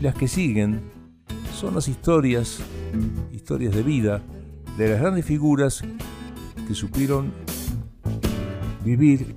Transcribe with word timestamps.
Las 0.00 0.14
que 0.14 0.28
siguen 0.28 0.80
son 1.52 1.74
las 1.74 1.86
historias, 1.86 2.60
historias 3.32 3.74
de 3.74 3.82
vida 3.82 4.22
de 4.78 4.88
las 4.88 5.00
grandes 5.00 5.26
figuras 5.26 5.82
que 6.66 6.74
supieron 6.74 7.30
vivir 8.82 9.34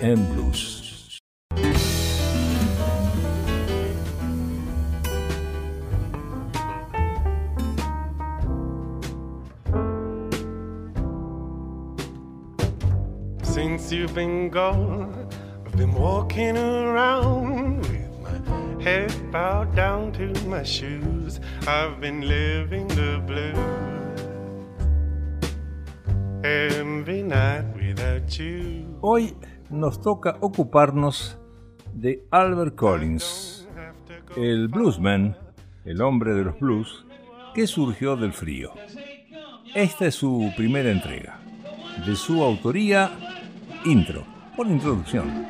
en 0.00 0.14
blues. 0.32 1.20
Since 13.42 13.90
you've 13.90 14.14
been 14.14 14.50
gone, 14.50 15.12
I've 15.66 15.76
been 15.76 15.92
walking 15.94 16.56
around 16.56 17.83
Hoy 29.00 29.34
nos 29.70 30.02
toca 30.02 30.36
ocuparnos 30.40 31.38
de 31.94 32.26
Albert 32.30 32.74
Collins, 32.74 33.66
el 34.36 34.68
bluesman, 34.68 35.34
el 35.86 36.02
hombre 36.02 36.34
de 36.34 36.44
los 36.44 36.60
blues, 36.60 37.06
que 37.54 37.66
surgió 37.66 38.16
del 38.16 38.34
frío. 38.34 38.74
Esta 39.74 40.04
es 40.08 40.14
su 40.14 40.52
primera 40.58 40.90
entrega. 40.90 41.40
De 42.04 42.14
su 42.16 42.42
autoría, 42.42 43.12
intro, 43.86 44.24
por 44.54 44.66
introducción. 44.66 45.46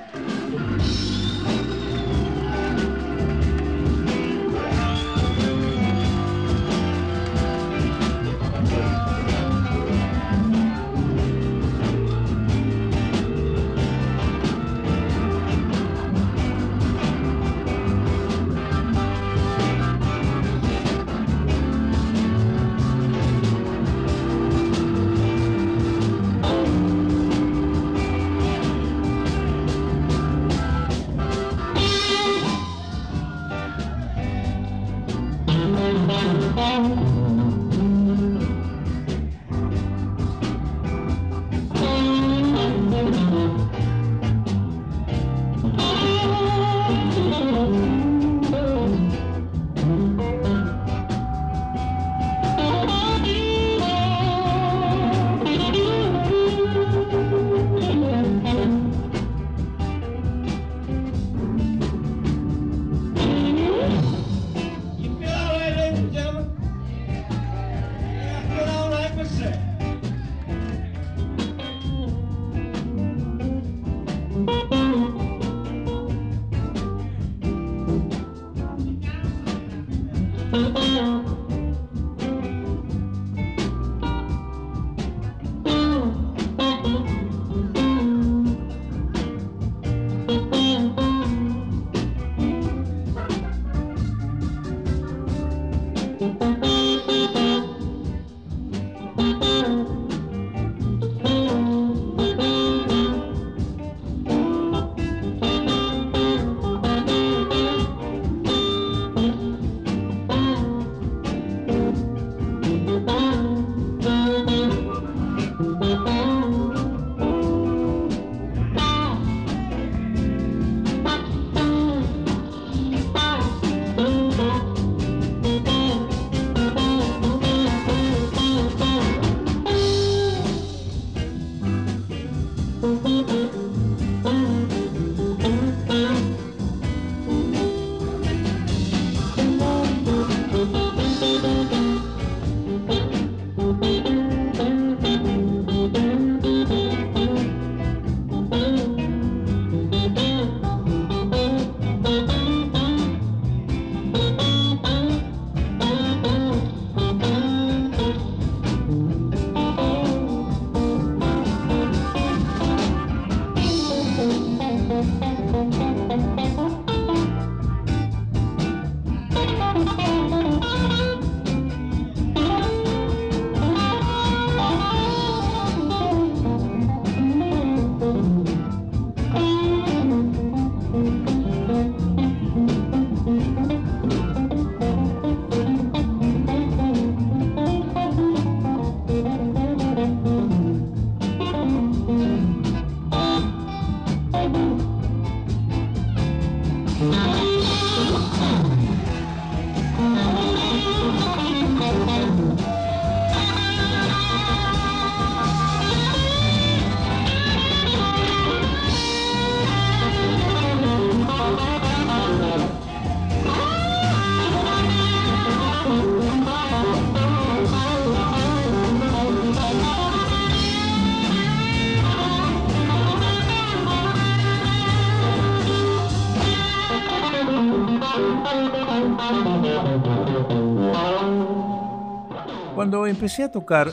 Empecé 233.25 233.43
a 233.43 233.51
tocar, 233.51 233.91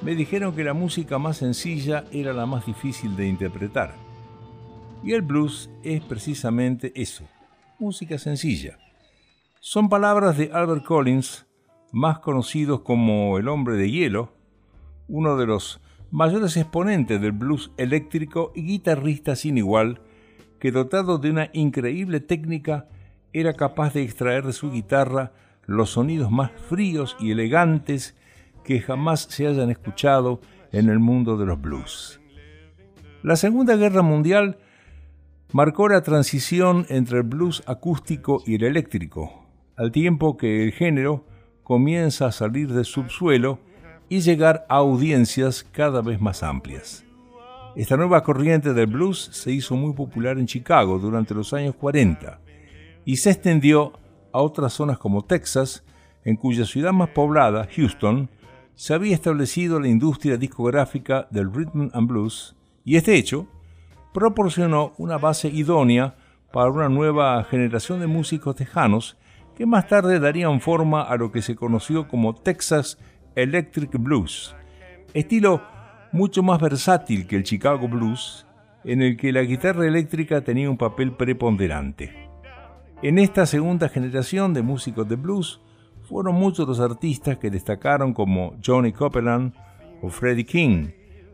me 0.00 0.14
dijeron 0.14 0.54
que 0.54 0.62
la 0.62 0.72
música 0.72 1.18
más 1.18 1.38
sencilla 1.38 2.04
era 2.12 2.32
la 2.32 2.46
más 2.46 2.64
difícil 2.64 3.16
de 3.16 3.26
interpretar. 3.26 3.92
Y 5.02 5.14
el 5.14 5.22
blues 5.22 5.68
es 5.82 6.00
precisamente 6.00 6.92
eso, 6.94 7.24
música 7.80 8.16
sencilla. 8.18 8.78
Son 9.58 9.88
palabras 9.88 10.38
de 10.38 10.52
Albert 10.52 10.84
Collins, 10.84 11.44
más 11.90 12.20
conocido 12.20 12.84
como 12.84 13.36
el 13.36 13.48
hombre 13.48 13.74
de 13.74 13.90
hielo, 13.90 14.32
uno 15.08 15.36
de 15.36 15.46
los 15.46 15.80
mayores 16.12 16.56
exponentes 16.56 17.20
del 17.20 17.32
blues 17.32 17.72
eléctrico 17.78 18.52
y 18.54 18.62
guitarrista 18.62 19.34
sin 19.34 19.58
igual, 19.58 20.02
que 20.60 20.70
dotado 20.70 21.18
de 21.18 21.30
una 21.30 21.50
increíble 21.52 22.20
técnica 22.20 22.86
era 23.32 23.54
capaz 23.54 23.92
de 23.92 24.04
extraer 24.04 24.44
de 24.44 24.52
su 24.52 24.70
guitarra 24.70 25.32
los 25.66 25.90
sonidos 25.90 26.30
más 26.30 26.50
fríos 26.68 27.16
y 27.20 27.30
elegantes 27.30 28.16
que 28.64 28.80
jamás 28.80 29.26
se 29.30 29.46
hayan 29.46 29.70
escuchado 29.70 30.40
en 30.72 30.88
el 30.88 30.98
mundo 30.98 31.36
de 31.36 31.46
los 31.46 31.60
blues. 31.60 32.20
La 33.22 33.36
Segunda 33.36 33.76
Guerra 33.76 34.02
Mundial 34.02 34.58
marcó 35.52 35.88
la 35.88 36.02
transición 36.02 36.86
entre 36.88 37.18
el 37.18 37.22
blues 37.22 37.62
acústico 37.66 38.42
y 38.44 38.56
el 38.56 38.64
eléctrico, 38.64 39.46
al 39.76 39.92
tiempo 39.92 40.36
que 40.36 40.64
el 40.64 40.72
género 40.72 41.24
comienza 41.62 42.26
a 42.26 42.32
salir 42.32 42.72
del 42.72 42.84
subsuelo 42.84 43.60
y 44.08 44.20
llegar 44.20 44.66
a 44.68 44.76
audiencias 44.76 45.64
cada 45.64 46.02
vez 46.02 46.20
más 46.20 46.42
amplias. 46.42 47.04
Esta 47.76 47.96
nueva 47.96 48.22
corriente 48.22 48.72
del 48.72 48.86
blues 48.86 49.30
se 49.32 49.50
hizo 49.50 49.74
muy 49.74 49.94
popular 49.94 50.38
en 50.38 50.46
Chicago 50.46 50.98
durante 50.98 51.34
los 51.34 51.52
años 51.52 51.74
40 51.74 52.40
y 53.04 53.16
se 53.16 53.30
extendió 53.30 53.92
a 54.34 54.40
otras 54.40 54.72
zonas 54.72 54.98
como 54.98 55.22
Texas, 55.22 55.84
en 56.24 56.34
cuya 56.34 56.64
ciudad 56.64 56.92
más 56.92 57.10
poblada, 57.10 57.68
Houston, 57.76 58.28
se 58.74 58.92
había 58.92 59.14
establecido 59.14 59.78
la 59.78 59.86
industria 59.86 60.36
discográfica 60.36 61.28
del 61.30 61.54
rhythm 61.54 61.90
and 61.92 62.08
blues, 62.08 62.56
y 62.84 62.96
este 62.96 63.14
hecho 63.14 63.46
proporcionó 64.12 64.92
una 64.98 65.18
base 65.18 65.48
idónea 65.48 66.16
para 66.52 66.68
una 66.68 66.88
nueva 66.88 67.44
generación 67.44 68.00
de 68.00 68.08
músicos 68.08 68.56
tejanos 68.56 69.16
que 69.56 69.66
más 69.66 69.86
tarde 69.86 70.18
darían 70.18 70.60
forma 70.60 71.02
a 71.02 71.16
lo 71.16 71.30
que 71.30 71.40
se 71.40 71.54
conoció 71.54 72.08
como 72.08 72.34
Texas 72.34 72.98
Electric 73.36 73.92
Blues, 74.00 74.56
estilo 75.14 75.62
mucho 76.10 76.42
más 76.42 76.60
versátil 76.60 77.28
que 77.28 77.36
el 77.36 77.44
Chicago 77.44 77.86
Blues, 77.86 78.46
en 78.82 79.00
el 79.00 79.16
que 79.16 79.30
la 79.30 79.42
guitarra 79.42 79.86
eléctrica 79.86 80.42
tenía 80.42 80.68
un 80.68 80.76
papel 80.76 81.12
preponderante. 81.12 82.33
En 83.04 83.18
esta 83.18 83.44
segunda 83.44 83.90
generación 83.90 84.54
de 84.54 84.62
músicos 84.62 85.06
de 85.06 85.16
blues 85.16 85.60
fueron 86.08 86.36
muchos 86.36 86.66
los 86.66 86.80
artistas 86.80 87.36
que 87.36 87.50
destacaron 87.50 88.14
como 88.14 88.56
Johnny 88.64 88.94
Copeland 88.94 89.52
o 90.00 90.08
Freddie 90.08 90.46
King, 90.46 90.88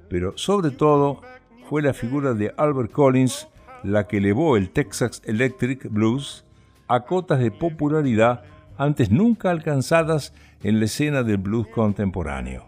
pero 0.09 0.37
sobre 0.37 0.73
todo 0.73 1.21
fue 1.69 1.81
la 1.81 1.95
figura 1.95 2.35
de 2.35 2.53
Albert 2.57 2.91
Collins 2.91 3.47
la 3.85 4.09
que 4.09 4.17
elevó 4.17 4.57
el 4.57 4.71
Texas 4.71 5.23
Electric 5.25 5.89
Blues 5.89 6.45
a 6.89 7.05
cotas 7.05 7.39
de 7.39 7.53
popularidad 7.53 8.43
antes 8.77 9.13
nunca 9.13 9.53
alcanzadas 9.53 10.35
en 10.65 10.81
la 10.81 10.87
escena 10.87 11.23
del 11.23 11.37
blues 11.37 11.69
contemporáneo. 11.69 12.65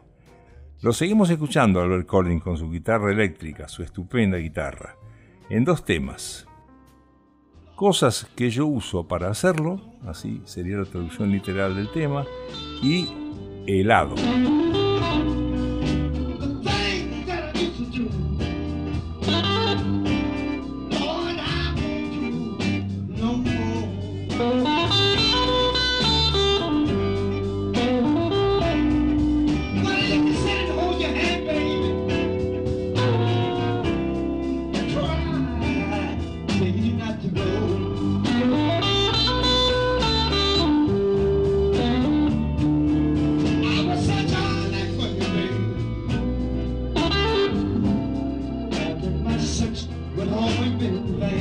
Lo 0.80 0.92
seguimos 0.92 1.28
escuchando 1.28 1.80
Albert 1.80 2.06
Collins 2.06 2.44
con 2.44 2.56
su 2.56 2.70
guitarra 2.70 3.10
eléctrica, 3.10 3.66
su 3.66 3.82
estupenda 3.82 4.38
guitarra, 4.38 4.94
en 5.50 5.64
dos 5.64 5.84
temas, 5.84 6.46
cosas 7.82 8.28
que 8.36 8.48
yo 8.48 8.64
uso 8.64 9.08
para 9.08 9.28
hacerlo, 9.28 9.80
así 10.06 10.40
sería 10.44 10.76
la 10.76 10.84
traducción 10.84 11.32
literal 11.32 11.74
del 11.74 11.90
tema, 11.90 12.24
y 12.80 13.08
helado. 13.66 14.14
been 50.82 51.31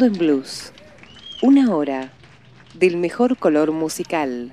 En 0.00 0.12
Blues. 0.12 0.72
Una 1.40 1.72
hora 1.72 2.10
del 2.74 2.96
mejor 2.96 3.36
color 3.36 3.70
musical. 3.70 4.52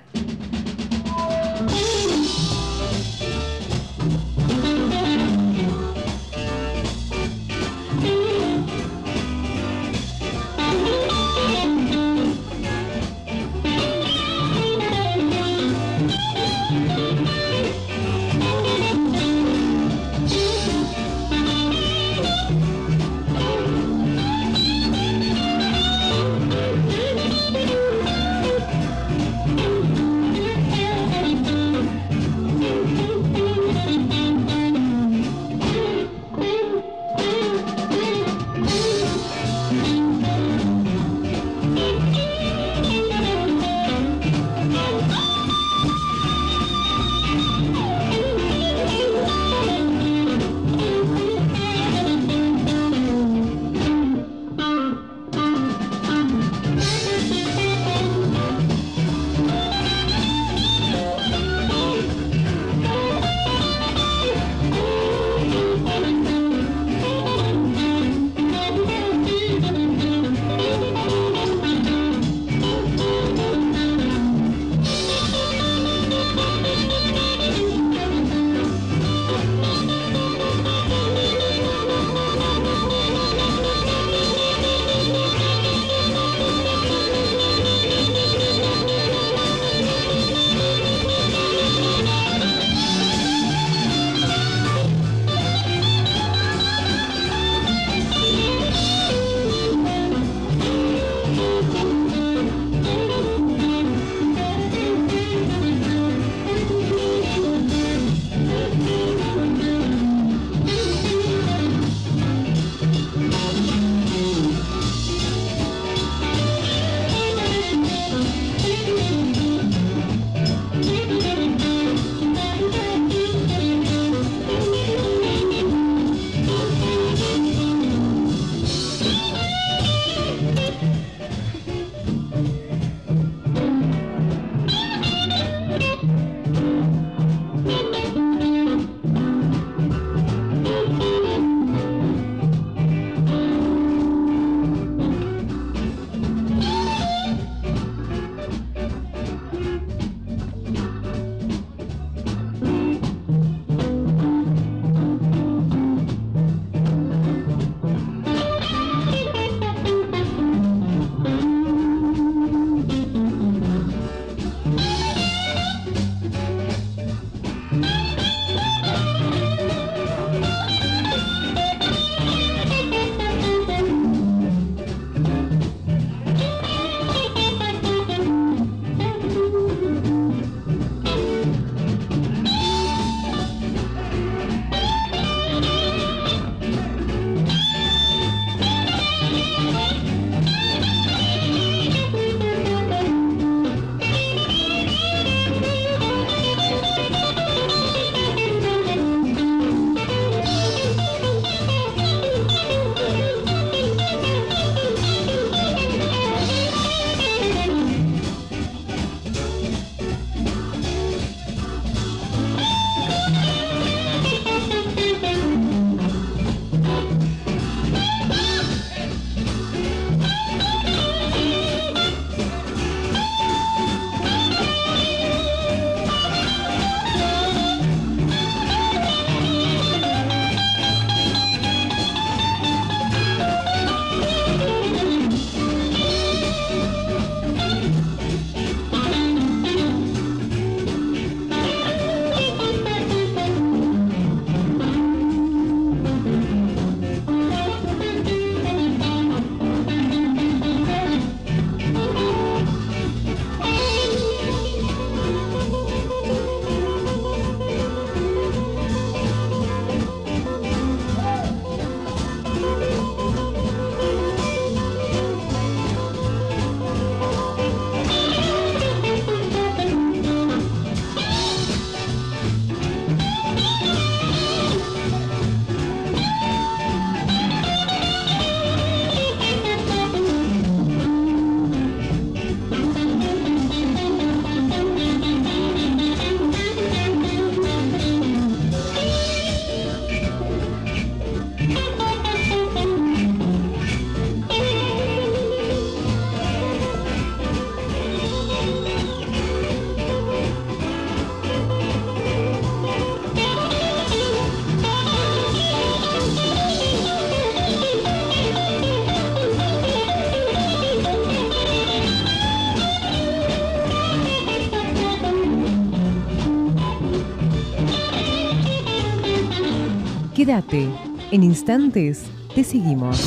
Quédate, 320.51 320.89
en 321.31 321.43
instantes 321.43 322.29
te 322.53 322.65
seguimos. 322.65 323.17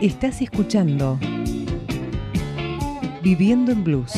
Estás 0.00 0.42
escuchando 0.42 1.20
Viviendo 3.22 3.70
en 3.70 3.84
Blues. 3.84 4.16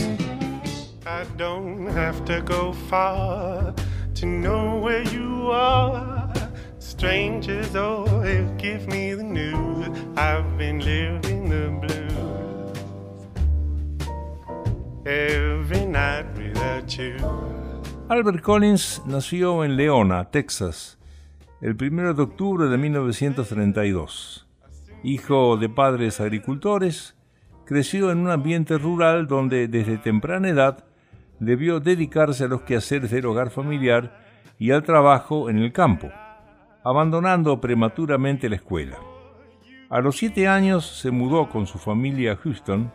I 1.05 1.27
don't 1.37 1.87
have 1.91 2.25
to 2.25 2.41
go 2.41 2.73
far 2.89 3.75
to 4.15 4.25
know 4.25 4.81
where 4.81 5.05
you 5.13 5.51
are. 5.53 6.31
Strangers 6.79 7.77
always 7.77 8.49
give 8.57 8.89
me 8.89 9.08
Albert 18.09 18.41
Collins 18.41 19.03
nació 19.05 19.67
en 19.67 19.77
Leona, 19.77 20.31
Texas, 20.31 20.99
el 21.61 21.77
1 21.79 22.15
de 22.15 22.23
octubre 22.23 22.65
de 22.65 22.79
1932. 22.79 24.49
Hijo 25.03 25.59
de 25.59 25.69
padres 25.69 26.19
agricultores, 26.19 27.19
creció 27.67 28.11
en 28.11 28.21
un 28.21 28.31
ambiente 28.31 28.79
rural 28.79 29.27
donde 29.27 29.69
desde 29.69 29.99
temprana 29.99 30.49
edad 30.49 30.87
debió 31.39 31.81
dedicarse 31.81 32.45
a 32.45 32.49
los 32.49 32.63
quehaceres 32.63 33.11
del 33.11 33.27
hogar 33.27 33.51
familiar 33.51 34.25
y 34.59 34.71
al 34.71 34.85
trabajo 34.85 35.51
en 35.51 35.59
el 35.59 35.75
campo, 35.75 36.09
abandonando 36.85 37.61
prematuramente 37.61 38.49
la 38.49 38.57
escuela. 38.57 38.97
A 39.91 40.01
los 40.01 40.17
siete 40.17 40.49
años 40.49 40.87
se 40.87 41.11
mudó 41.11 41.51
con 41.51 41.67
su 41.67 41.77
familia 41.77 42.33
a 42.33 42.37
Houston, 42.37 42.91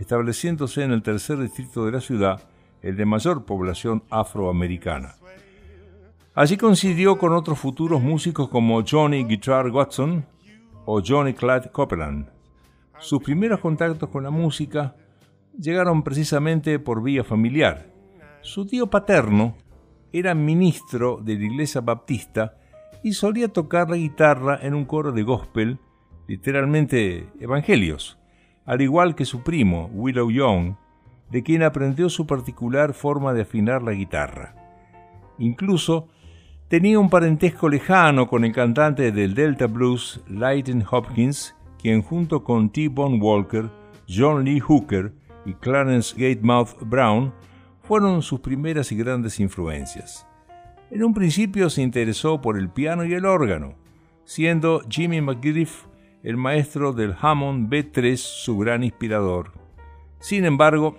estableciéndose 0.00 0.82
en 0.82 0.90
el 0.90 1.02
tercer 1.02 1.38
distrito 1.38 1.86
de 1.86 1.92
la 1.92 2.00
ciudad, 2.00 2.49
el 2.82 2.96
de 2.96 3.04
mayor 3.04 3.44
población 3.44 4.02
afroamericana. 4.10 5.16
Allí 6.34 6.56
coincidió 6.56 7.18
con 7.18 7.32
otros 7.32 7.58
futuros 7.58 8.02
músicos 8.02 8.48
como 8.48 8.82
Johnny 8.88 9.24
Guitar 9.24 9.68
Watson 9.70 10.24
o 10.86 11.02
Johnny 11.04 11.34
Clyde 11.34 11.70
Copeland, 11.70 12.28
sus 13.00 13.22
primeros 13.22 13.60
contactos 13.60 14.10
con 14.10 14.22
la 14.22 14.30
música 14.30 14.94
llegaron 15.58 16.02
precisamente 16.02 16.78
por 16.78 17.02
vía 17.02 17.24
familiar. 17.24 17.86
Su 18.42 18.66
tío 18.66 18.88
paterno 18.88 19.56
era 20.12 20.34
ministro 20.34 21.18
de 21.22 21.36
la 21.36 21.44
iglesia 21.46 21.80
baptista 21.80 22.58
y 23.02 23.14
solía 23.14 23.48
tocar 23.48 23.88
la 23.88 23.96
guitarra 23.96 24.58
en 24.60 24.74
un 24.74 24.84
coro 24.84 25.12
de 25.12 25.22
gospel, 25.22 25.78
literalmente 26.28 27.26
evangelios, 27.40 28.18
al 28.66 28.82
igual 28.82 29.14
que 29.14 29.24
su 29.24 29.42
primo, 29.42 29.90
Willow 29.94 30.30
Young, 30.30 30.74
de 31.30 31.42
quien 31.42 31.62
aprendió 31.62 32.08
su 32.08 32.26
particular 32.26 32.92
forma 32.92 33.32
de 33.32 33.42
afinar 33.42 33.82
la 33.82 33.92
guitarra. 33.92 34.54
Incluso 35.38 36.08
tenía 36.68 36.98
un 36.98 37.10
parentesco 37.10 37.68
lejano 37.68 38.28
con 38.28 38.44
el 38.44 38.52
cantante 38.52 39.12
del 39.12 39.34
Delta 39.34 39.66
Blues, 39.66 40.20
Leighton 40.28 40.84
Hopkins, 40.90 41.56
quien 41.80 42.02
junto 42.02 42.44
con 42.44 42.70
T. 42.70 42.88
Bone 42.88 43.18
Walker, 43.18 43.70
John 44.08 44.44
Lee 44.44 44.60
Hooker 44.60 45.12
y 45.46 45.54
Clarence 45.54 46.14
Gatemouth 46.16 46.78
Brown 46.82 47.32
fueron 47.82 48.22
sus 48.22 48.40
primeras 48.40 48.92
y 48.92 48.96
grandes 48.96 49.40
influencias. 49.40 50.26
En 50.90 51.04
un 51.04 51.14
principio 51.14 51.70
se 51.70 51.82
interesó 51.82 52.40
por 52.40 52.58
el 52.58 52.68
piano 52.68 53.04
y 53.04 53.14
el 53.14 53.24
órgano, 53.24 53.74
siendo 54.24 54.82
Jimmy 54.88 55.20
McGriff 55.20 55.86
el 56.22 56.36
maestro 56.36 56.92
del 56.92 57.14
Hammond 57.18 57.72
B3 57.72 58.16
su 58.16 58.58
gran 58.58 58.84
inspirador. 58.84 59.52
Sin 60.18 60.44
embargo, 60.44 60.98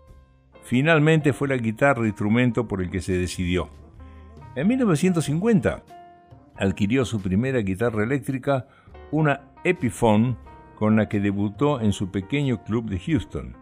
finalmente 0.71 1.33
fue 1.33 1.49
la 1.49 1.57
guitarra 1.57 2.07
instrumento 2.07 2.65
por 2.65 2.81
el 2.81 2.89
que 2.89 3.01
se 3.01 3.11
decidió. 3.11 3.67
En 4.55 4.69
1950 4.69 5.83
adquirió 6.55 7.03
su 7.03 7.21
primera 7.21 7.59
guitarra 7.59 8.05
eléctrica, 8.05 8.67
una 9.11 9.41
Epiphone 9.65 10.37
con 10.75 10.95
la 10.95 11.09
que 11.09 11.19
debutó 11.19 11.81
en 11.81 11.91
su 11.91 12.09
pequeño 12.09 12.63
club 12.63 12.89
de 12.89 12.99
Houston. 12.99 13.53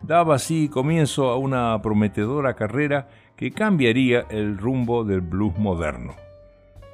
Daba 0.00 0.36
así 0.36 0.68
comienzo 0.68 1.30
a 1.30 1.38
una 1.38 1.82
prometedora 1.82 2.54
carrera 2.54 3.08
que 3.34 3.50
cambiaría 3.50 4.24
el 4.30 4.56
rumbo 4.56 5.02
del 5.02 5.22
blues 5.22 5.58
moderno. 5.58 6.14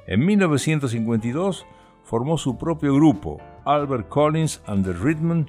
En 0.07 0.25
1952 0.25 1.67
formó 2.03 2.39
su 2.39 2.57
propio 2.57 2.95
grupo, 2.95 3.39
Albert 3.65 4.09
Collins 4.09 4.59
and 4.65 4.83
the 4.83 4.93
Rhythm 4.93 5.45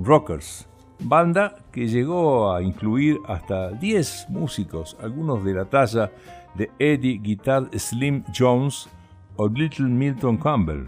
Rockers, 0.00 0.66
banda 1.04 1.56
que 1.70 1.86
llegó 1.86 2.52
a 2.52 2.62
incluir 2.62 3.18
hasta 3.26 3.70
10 3.70 4.26
músicos, 4.30 4.96
algunos 5.02 5.44
de 5.44 5.54
la 5.54 5.64
talla 5.66 6.10
de 6.54 6.70
Eddie 6.78 7.18
Guitar 7.18 7.68
Slim 7.76 8.24
Jones 8.36 8.88
o 9.36 9.48
Little 9.48 9.86
Milton 9.86 10.36
Campbell. 10.36 10.86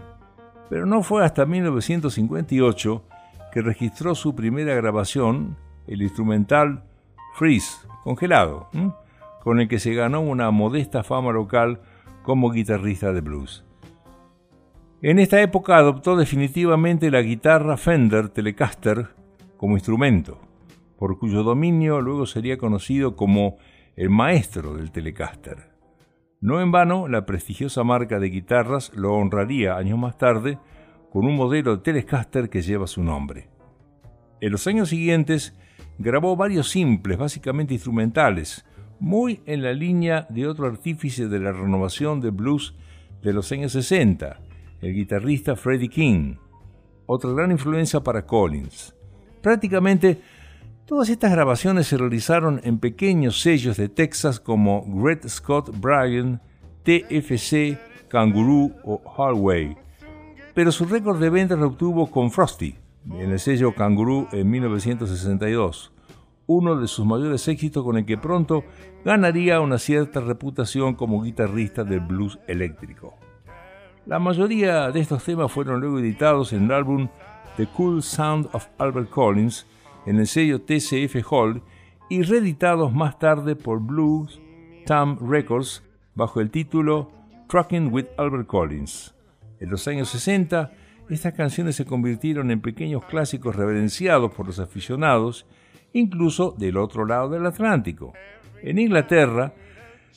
Pero 0.69 0.85
no 0.85 1.03
fue 1.03 1.23
hasta 1.23 1.45
1958 1.45 3.03
que 3.51 3.61
registró 3.61 4.15
su 4.15 4.35
primera 4.35 4.75
grabación, 4.75 5.55
el 5.87 6.01
instrumental 6.01 6.83
Freeze, 7.35 7.87
congelado, 8.03 8.69
con 9.43 9.59
el 9.59 9.67
que 9.67 9.79
se 9.79 9.93
ganó 9.93 10.21
una 10.21 10.51
modesta 10.51 11.03
fama 11.03 11.31
local 11.31 11.79
como 12.23 12.51
guitarrista 12.51 13.13
de 13.13 13.21
blues. 13.21 13.63
En 15.01 15.19
esta 15.19 15.39
época 15.41 15.77
adoptó 15.77 16.15
definitivamente 16.15 17.11
la 17.11 17.21
guitarra 17.21 17.77
Fender 17.77 18.29
Telecaster 18.29 19.16
como 19.57 19.75
instrumento, 19.75 20.39
por 20.97 21.19
cuyo 21.19 21.43
dominio 21.43 22.01
luego 22.01 22.25
sería 22.25 22.57
conocido 22.57 23.15
como 23.15 23.57
el 23.95 24.09
maestro 24.09 24.75
del 24.75 24.91
Telecaster. 24.91 25.71
No 26.39 26.61
en 26.61 26.71
vano, 26.71 27.07
la 27.07 27.25
prestigiosa 27.25 27.83
marca 27.83 28.19
de 28.19 28.29
guitarras 28.29 28.91
lo 28.95 29.13
honraría 29.13 29.75
años 29.75 29.97
más 29.97 30.17
tarde 30.17 30.59
con 31.11 31.25
un 31.25 31.35
modelo 31.35 31.77
de 31.77 31.83
Telecaster 31.83 32.49
que 32.49 32.61
lleva 32.61 32.85
su 32.85 33.03
nombre. 33.03 33.49
En 34.39 34.51
los 34.51 34.67
años 34.67 34.89
siguientes 34.89 35.57
grabó 35.97 36.35
varios 36.35 36.69
simples, 36.69 37.17
básicamente 37.17 37.73
instrumentales, 37.73 38.65
muy 38.99 39.41
en 39.45 39.63
la 39.63 39.73
línea 39.73 40.27
de 40.29 40.47
otro 40.47 40.67
artífice 40.67 41.27
de 41.27 41.39
la 41.39 41.51
renovación 41.51 42.21
del 42.21 42.31
blues 42.31 42.75
de 43.21 43.33
los 43.33 43.51
años 43.51 43.71
60, 43.71 44.39
el 44.81 44.93
guitarrista 44.93 45.55
Freddie 45.55 45.89
King, 45.89 46.35
otra 47.07 47.31
gran 47.31 47.51
influencia 47.51 48.01
para 48.01 48.25
Collins. 48.25 48.96
Prácticamente 49.47 50.21
Todas 50.85 51.07
estas 51.07 51.31
grabaciones 51.31 51.87
se 51.87 51.97
realizaron 51.97 52.59
en 52.65 52.79
pequeños 52.79 53.39
sellos 53.39 53.77
de 53.77 53.87
Texas 53.87 54.41
como 54.41 54.83
Great 54.85 55.25
Scott 55.25 55.69
Bryan, 55.79 56.41
TFC, 56.83 57.77
Kangaroo 58.09 58.73
o 58.83 59.01
Hallway. 59.17 59.77
Pero 60.53 60.73
su 60.73 60.83
récord 60.83 61.21
de 61.21 61.29
ventas 61.29 61.57
lo 61.57 61.67
obtuvo 61.67 62.11
con 62.11 62.29
Frosty, 62.29 62.75
en 63.05 63.31
el 63.31 63.39
sello 63.39 63.73
Kangaroo 63.73 64.27
en 64.33 64.49
1962, 64.49 65.93
uno 66.47 66.75
de 66.75 66.87
sus 66.89 67.05
mayores 67.05 67.47
éxitos 67.47 67.85
con 67.85 67.97
el 67.97 68.05
que 68.05 68.17
pronto 68.17 68.65
ganaría 69.05 69.61
una 69.61 69.77
cierta 69.77 70.19
reputación 70.19 70.95
como 70.95 71.23
guitarrista 71.23 71.85
del 71.85 72.01
blues 72.01 72.37
eléctrico. 72.47 73.15
La 74.05 74.19
mayoría 74.19 74.89
de 74.91 75.01
estos 75.01 75.23
temas 75.23 75.51
fueron 75.51 75.79
luego 75.81 75.99
editados 75.99 76.51
en 76.51 76.65
el 76.65 76.71
álbum 76.71 77.09
The 77.57 77.67
Cool 77.75 78.03
Sound 78.03 78.49
of 78.53 78.67
Albert 78.77 79.09
Collins, 79.09 79.65
en 80.05 80.19
el 80.19 80.27
sello 80.27 80.61
TCF 80.61 81.25
Hall 81.31 81.63
y 82.07 82.21
reeditados 82.21 82.93
más 82.93 83.17
tarde 83.17 83.55
por 83.55 83.81
Blues 83.81 84.39
Tam 84.85 85.17
Records 85.19 85.83
bajo 86.13 86.39
el 86.39 86.51
título 86.51 87.11
Trucking 87.49 87.91
with 87.91 88.05
Albert 88.17 88.45
Collins. 88.45 89.15
En 89.59 89.71
los 89.71 89.87
años 89.87 90.09
60, 90.09 90.71
estas 91.09 91.33
canciones 91.33 91.75
se 91.75 91.85
convirtieron 91.85 92.51
en 92.51 92.61
pequeños 92.61 93.03
clásicos 93.05 93.55
reverenciados 93.55 94.31
por 94.31 94.45
los 94.45 94.59
aficionados, 94.59 95.47
incluso 95.93 96.53
del 96.57 96.77
otro 96.77 97.05
lado 97.05 97.29
del 97.29 97.45
Atlántico. 97.47 98.13
En 98.61 98.77
Inglaterra, 98.77 99.53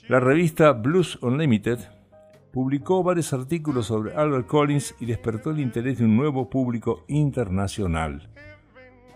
la 0.08 0.20
revista 0.20 0.72
Blues 0.72 1.18
Unlimited 1.22 1.78
publicó 2.52 3.02
varios 3.02 3.32
artículos 3.32 3.86
sobre 3.86 4.14
Albert 4.14 4.46
Collins 4.46 4.94
y 5.00 5.06
despertó 5.06 5.50
el 5.50 5.60
interés 5.60 5.98
de 5.98 6.04
un 6.04 6.16
nuevo 6.16 6.50
público 6.50 7.04
internacional. 7.08 8.28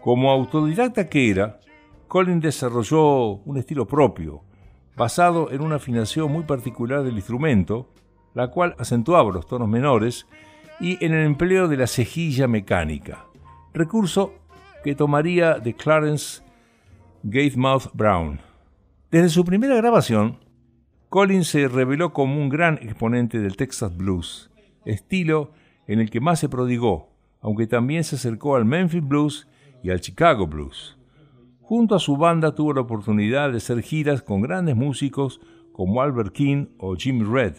Como 0.01 0.31
autodidacta 0.31 1.09
que 1.09 1.31
era, 1.31 1.61
Colin 2.09 2.41
desarrolló 2.41 3.37
un 3.45 3.57
estilo 3.57 3.87
propio, 3.87 4.43
basado 4.97 5.51
en 5.51 5.63
una 5.63 5.77
afinación 5.77 6.31
muy 6.31 6.45
particular 6.45 7.03
del 7.03 7.17
instrumento, 7.17 7.89
la 8.35 8.49
cual 8.49 8.77
acentuaba 8.79 9.33
los 9.33 9.47
tonos 9.47 9.69
menores, 9.69 10.27
y 10.81 11.03
en 11.05 11.15
el 11.15 11.25
empleo 11.25 11.69
de 11.69 11.77
la 11.77 11.87
cejilla 11.87 12.47
mecánica, 12.47 13.27
recurso 13.73 14.35
que 14.83 14.95
tomaría 14.95 15.55
de 15.55 15.75
Clarence 15.75 16.43
Gatemouth 17.23 17.91
Brown. 17.95 18.41
Desde 19.11 19.29
su 19.29 19.45
primera 19.45 19.77
grabación, 19.77 20.39
Collins 21.15 21.47
se 21.47 21.69
reveló 21.69 22.13
como 22.13 22.43
un 22.43 22.49
gran 22.49 22.75
exponente 22.83 23.39
del 23.39 23.57
Texas 23.57 23.97
Blues, 23.97 24.51
estilo 24.85 25.53
en 25.87 26.01
el 26.01 26.11
que 26.11 26.19
más 26.19 26.41
se 26.41 26.49
prodigó, 26.49 27.09
aunque 27.41 27.69
también 27.69 28.03
se 28.03 28.17
acercó 28.17 28.57
al 28.57 28.65
Memphis 28.65 29.07
Blues 29.07 29.47
y 29.85 29.91
al 29.91 30.01
Chicago 30.01 30.49
Blues. 30.49 30.99
Junto 31.61 31.95
a 31.95 32.01
su 32.01 32.17
banda 32.17 32.57
tuvo 32.57 32.73
la 32.73 32.81
oportunidad 32.81 33.53
de 33.53 33.59
hacer 33.59 33.81
giras 33.81 34.23
con 34.23 34.41
grandes 34.41 34.75
músicos 34.75 35.41
como 35.73 36.03
Albert 36.03 36.33
King 36.33 36.67
o 36.79 36.97
Jimmy 36.97 37.23
Red. 37.23 37.59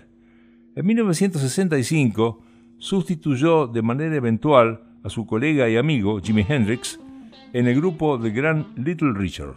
En 0.76 0.86
1965 0.86 2.44
sustituyó 2.78 3.68
de 3.68 3.82
manera 3.82 4.18
eventual 4.18 4.84
a 5.02 5.10
su 5.10 5.26
colega 5.26 5.70
y 5.70 5.78
amigo 5.78 6.20
Jimi 6.20 6.46
Hendrix 6.46 7.00
en 7.54 7.68
el 7.68 7.78
grupo 7.78 8.18
de 8.18 8.32
gran 8.32 8.74
Little 8.76 9.14
Richard. 9.14 9.56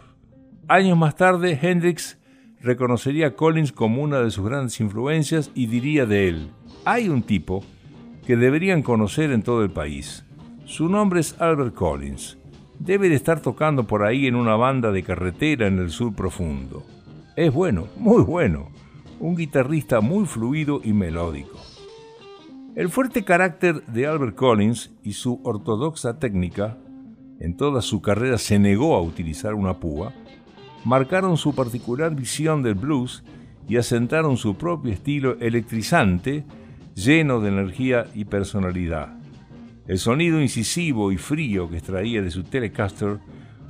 Años 0.69 0.97
más 0.97 1.17
tarde, 1.17 1.59
Hendrix 1.61 2.18
reconocería 2.61 3.27
a 3.27 3.35
Collins 3.35 3.71
como 3.71 4.01
una 4.01 4.19
de 4.19 4.31
sus 4.31 4.45
grandes 4.45 4.79
influencias 4.79 5.51
y 5.55 5.67
diría 5.67 6.05
de 6.05 6.29
él, 6.29 6.49
hay 6.85 7.09
un 7.09 7.23
tipo 7.23 7.63
que 8.25 8.35
deberían 8.35 8.81
conocer 8.81 9.31
en 9.31 9.41
todo 9.41 9.63
el 9.63 9.71
país. 9.71 10.25
Su 10.65 10.89
nombre 10.89 11.19
es 11.19 11.39
Albert 11.41 11.73
Collins. 11.73 12.37
Debe 12.77 13.09
de 13.09 13.15
estar 13.15 13.41
tocando 13.41 13.87
por 13.87 14.03
ahí 14.03 14.27
en 14.27 14.35
una 14.35 14.55
banda 14.55 14.91
de 14.91 15.03
carretera 15.03 15.67
en 15.67 15.79
el 15.79 15.89
sur 15.89 16.13
profundo. 16.13 16.83
Es 17.35 17.53
bueno, 17.53 17.87
muy 17.97 18.23
bueno, 18.23 18.69
un 19.19 19.35
guitarrista 19.35 20.01
muy 20.01 20.25
fluido 20.25 20.81
y 20.83 20.93
melódico. 20.93 21.59
El 22.75 22.89
fuerte 22.89 23.23
carácter 23.23 23.83
de 23.87 24.07
Albert 24.07 24.35
Collins 24.35 24.91
y 25.03 25.13
su 25.13 25.41
ortodoxa 25.43 26.19
técnica, 26.19 26.77
en 27.39 27.57
toda 27.57 27.81
su 27.81 28.01
carrera 28.01 28.37
se 28.37 28.59
negó 28.59 28.95
a 28.95 29.01
utilizar 29.01 29.55
una 29.55 29.79
púa, 29.79 30.13
marcaron 30.85 31.37
su 31.37 31.53
particular 31.53 32.15
visión 32.15 32.63
del 32.63 32.75
blues 32.75 33.23
y 33.67 33.77
asentaron 33.77 34.37
su 34.37 34.55
propio 34.55 34.91
estilo 34.91 35.37
electrizante, 35.39 36.43
lleno 36.95 37.39
de 37.39 37.49
energía 37.49 38.07
y 38.15 38.25
personalidad. 38.25 39.13
El 39.87 39.99
sonido 39.99 40.41
incisivo 40.41 41.11
y 41.11 41.17
frío 41.17 41.69
que 41.69 41.77
extraía 41.77 42.21
de 42.21 42.31
su 42.31 42.43
Telecaster 42.43 43.19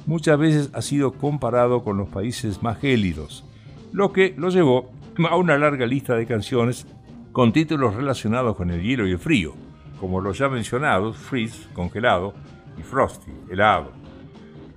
muchas 0.05 0.37
veces 0.39 0.69
ha 0.73 0.81
sido 0.81 1.13
comparado 1.13 1.83
con 1.83 1.97
los 1.97 2.09
países 2.09 2.63
más 2.63 2.79
gélidos, 2.79 3.45
lo 3.91 4.11
que 4.11 4.33
lo 4.37 4.49
llevó 4.49 4.91
a 5.29 5.35
una 5.35 5.57
larga 5.57 5.85
lista 5.85 6.15
de 6.15 6.25
canciones 6.25 6.87
con 7.31 7.51
títulos 7.51 7.95
relacionados 7.95 8.55
con 8.55 8.71
el 8.71 8.81
hielo 8.81 9.07
y 9.07 9.11
el 9.11 9.19
frío, 9.19 9.53
como 9.99 10.21
los 10.21 10.37
ya 10.37 10.49
mencionados 10.49 11.17
Freeze, 11.17 11.67
congelado, 11.73 12.33
y 12.77 12.83
Frosty, 12.83 13.31
helado, 13.49 13.91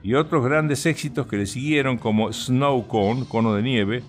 y 0.03 0.15
otros 0.15 0.45
grandes 0.45 0.85
éxitos 0.87 1.27
que 1.27 1.37
le 1.37 1.47
siguieron 1.47 1.97
como 1.97 2.33
Snow 2.33 2.87
Cone, 2.87 3.25
cono 3.29 3.55
de 3.55 3.63
nieve, 3.63 4.03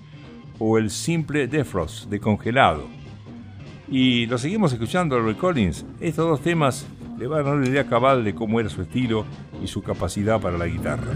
o 0.60 0.78
el 0.78 0.90
simple 0.90 1.48
Defrost, 1.48 2.10
de 2.10 2.20
congelado. 2.20 2.88
Y 3.88 4.26
lo 4.26 4.38
seguimos 4.38 4.74
escuchando 4.74 5.18
a 5.18 5.34
Collins. 5.36 5.86
Estos 6.00 6.28
dos 6.28 6.42
temas 6.42 6.86
le 7.18 7.28
van 7.28 7.42
a 7.42 7.44
dar 7.44 7.56
una 7.56 7.68
idea 7.68 7.86
cabal 7.86 8.24
de 8.24 8.34
cómo 8.34 8.60
era 8.60 8.70
su 8.70 8.82
estilo 8.82 9.26
y 9.64 9.68
su 9.68 9.84
capacidad 9.84 10.42
para 10.42 10.58
la 10.58 10.66
guitarra. 10.66 11.12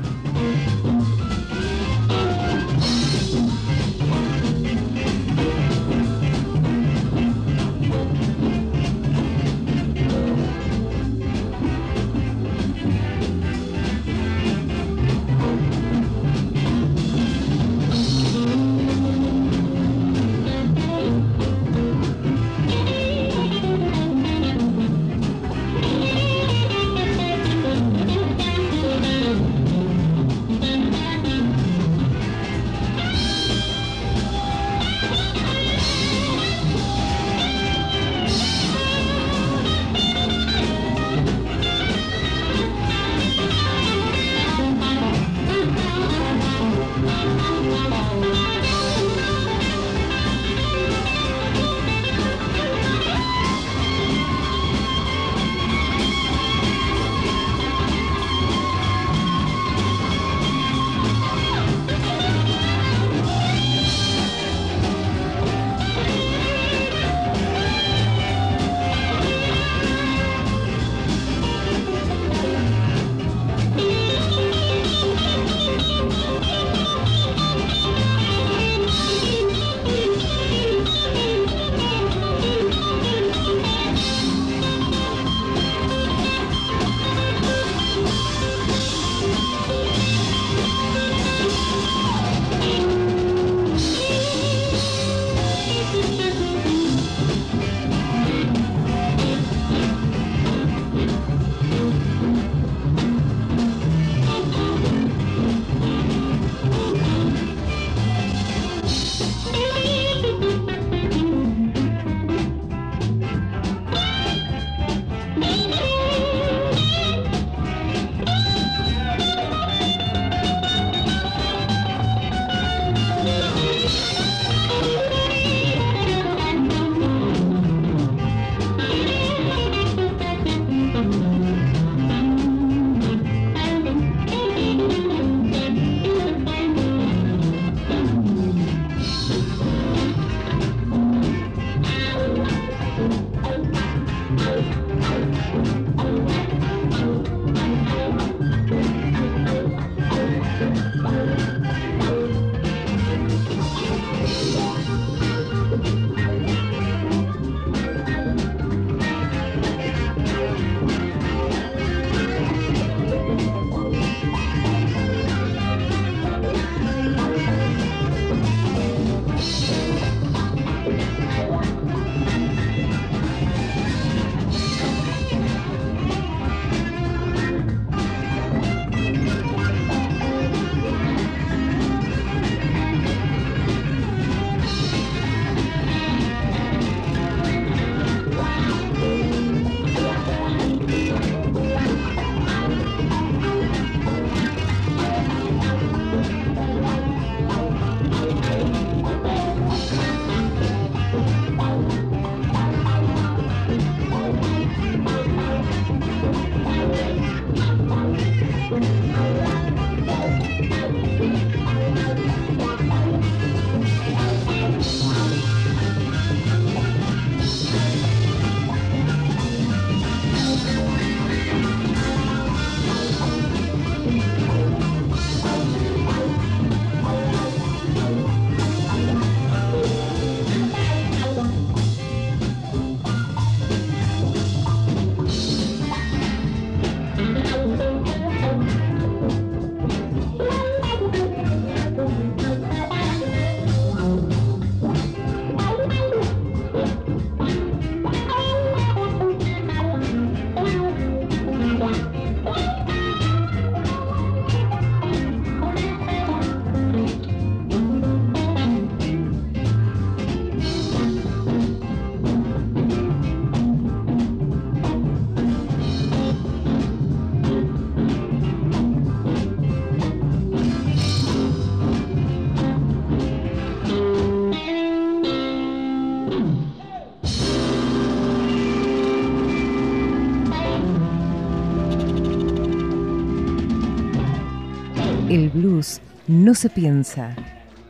No 286.27 286.53
se 286.53 286.69
piensa, 286.69 287.35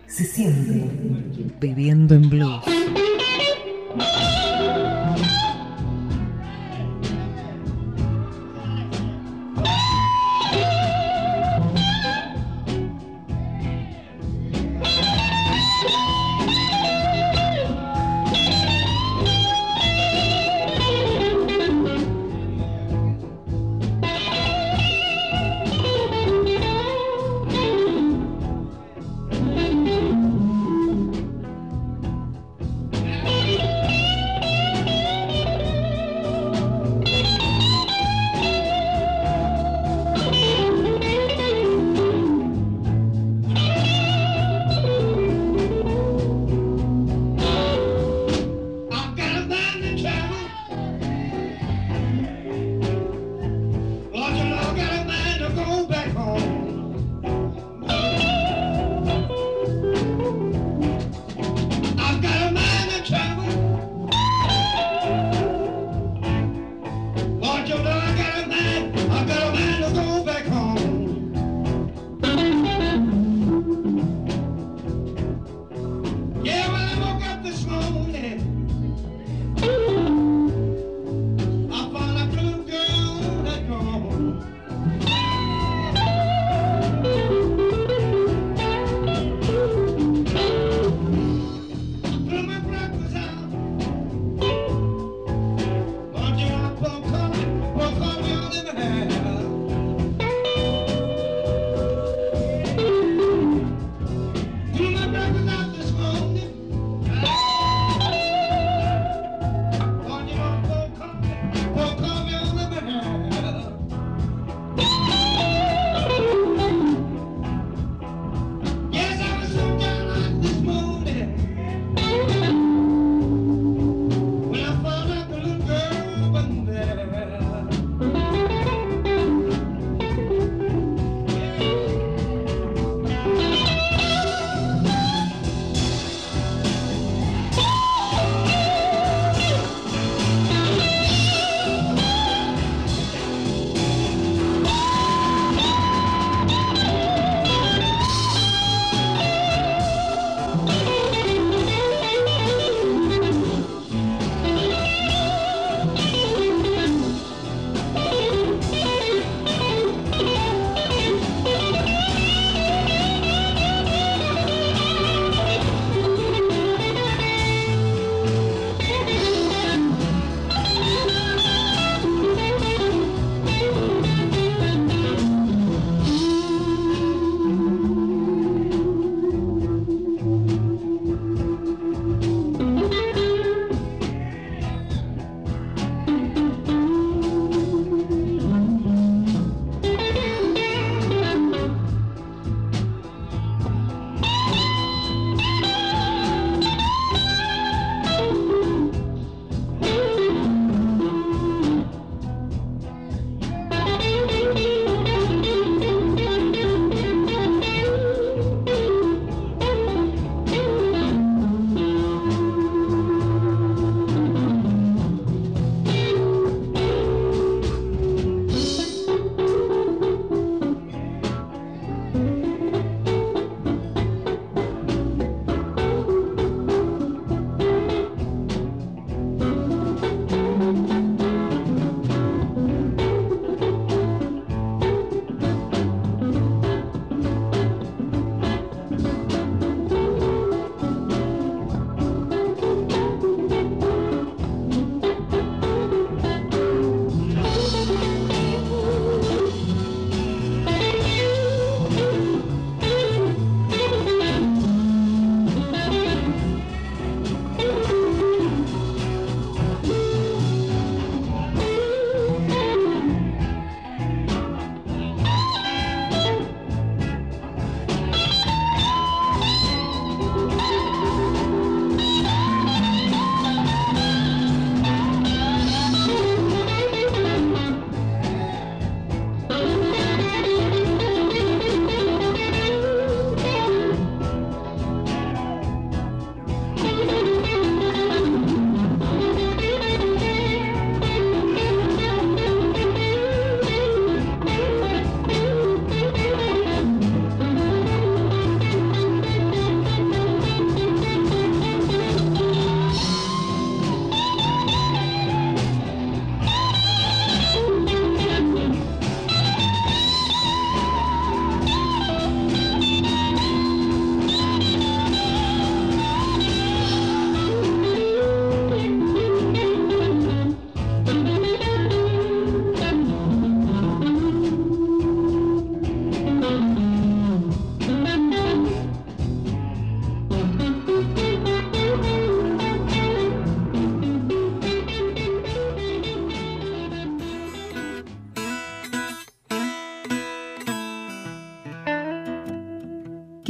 se 0.08 0.24
siente 0.26 0.90
bebiendo 1.60 2.16
en 2.16 2.30
blues. 2.30 2.64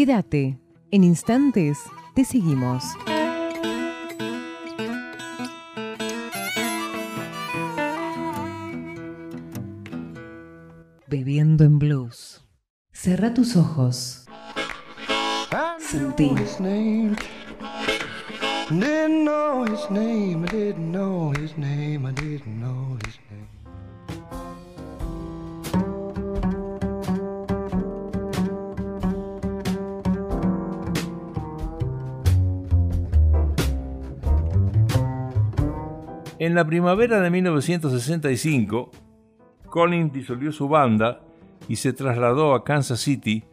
Quédate, 0.07 0.57
en 0.89 1.03
instantes 1.03 1.79
te 2.15 2.23
seguimos. 2.23 2.81
Bebiendo 11.07 11.65
en 11.65 11.77
blues. 11.77 12.41
Cerra 12.93 13.33
tus 13.33 13.57
ojos. 13.57 14.25
Sentí. 15.77 16.29
La 36.57 36.65
primavera 36.65 37.21
de 37.21 37.29
1965, 37.29 38.89
Collins 39.69 40.11
disolvió 40.11 40.51
su 40.51 40.67
banda 40.67 41.21
y 41.67 41.75
se 41.75 41.93
trasladó 41.93 42.55
a 42.55 42.63
Kansas 42.63 42.99
City, 42.99 43.43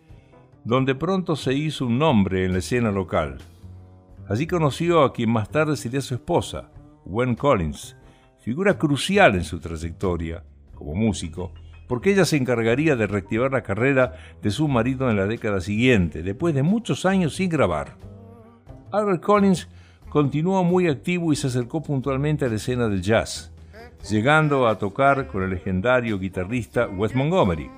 donde 0.65 0.95
pronto 0.95 1.37
se 1.37 1.53
hizo 1.53 1.85
un 1.85 1.99
nombre 1.99 2.47
en 2.47 2.53
la 2.53 2.61
escena 2.61 2.91
local. 2.91 3.37
Allí 4.27 4.47
conoció 4.47 5.03
a 5.03 5.13
quien 5.13 5.29
más 5.29 5.51
tarde 5.51 5.77
sería 5.77 6.01
su 6.01 6.15
esposa, 6.15 6.71
Gwen 7.05 7.35
Collins, 7.35 7.95
figura 8.41 8.79
crucial 8.79 9.35
en 9.35 9.45
su 9.45 9.61
trayectoria 9.61 10.43
como 10.75 10.95
músico, 10.95 11.53
porque 11.87 12.11
ella 12.11 12.25
se 12.25 12.39
encargaría 12.39 12.97
de 12.97 13.07
reactivar 13.07 13.53
la 13.53 13.63
carrera 13.63 14.15
de 14.41 14.51
su 14.51 14.67
marido 14.67 15.11
en 15.11 15.17
la 15.17 15.27
década 15.27 15.61
siguiente, 15.61 16.23
después 16.23 16.55
de 16.55 16.63
muchos 16.63 17.05
años 17.05 17.37
sin 17.37 17.51
grabar. 17.51 17.99
Albert 18.93 19.23
Collins 19.23 19.69
continuó 20.15 20.63
muy 20.63 20.87
activo 20.87 21.33
y 21.33 21.37
se 21.37 21.49
acercó 21.49 21.83
puntualmente 21.83 22.45
a 22.45 22.49
la 22.49 22.55
escena 22.55 22.89
del 22.89 23.03
jazz, 23.03 23.51
llegando 24.09 24.69
a 24.69 24.79
tocar 24.79 25.27
con 25.27 25.43
el 25.43 25.51
legendario 25.51 26.21
guitarrista 26.21 26.87
Wes 26.87 27.17
Montgomery. 27.17 27.69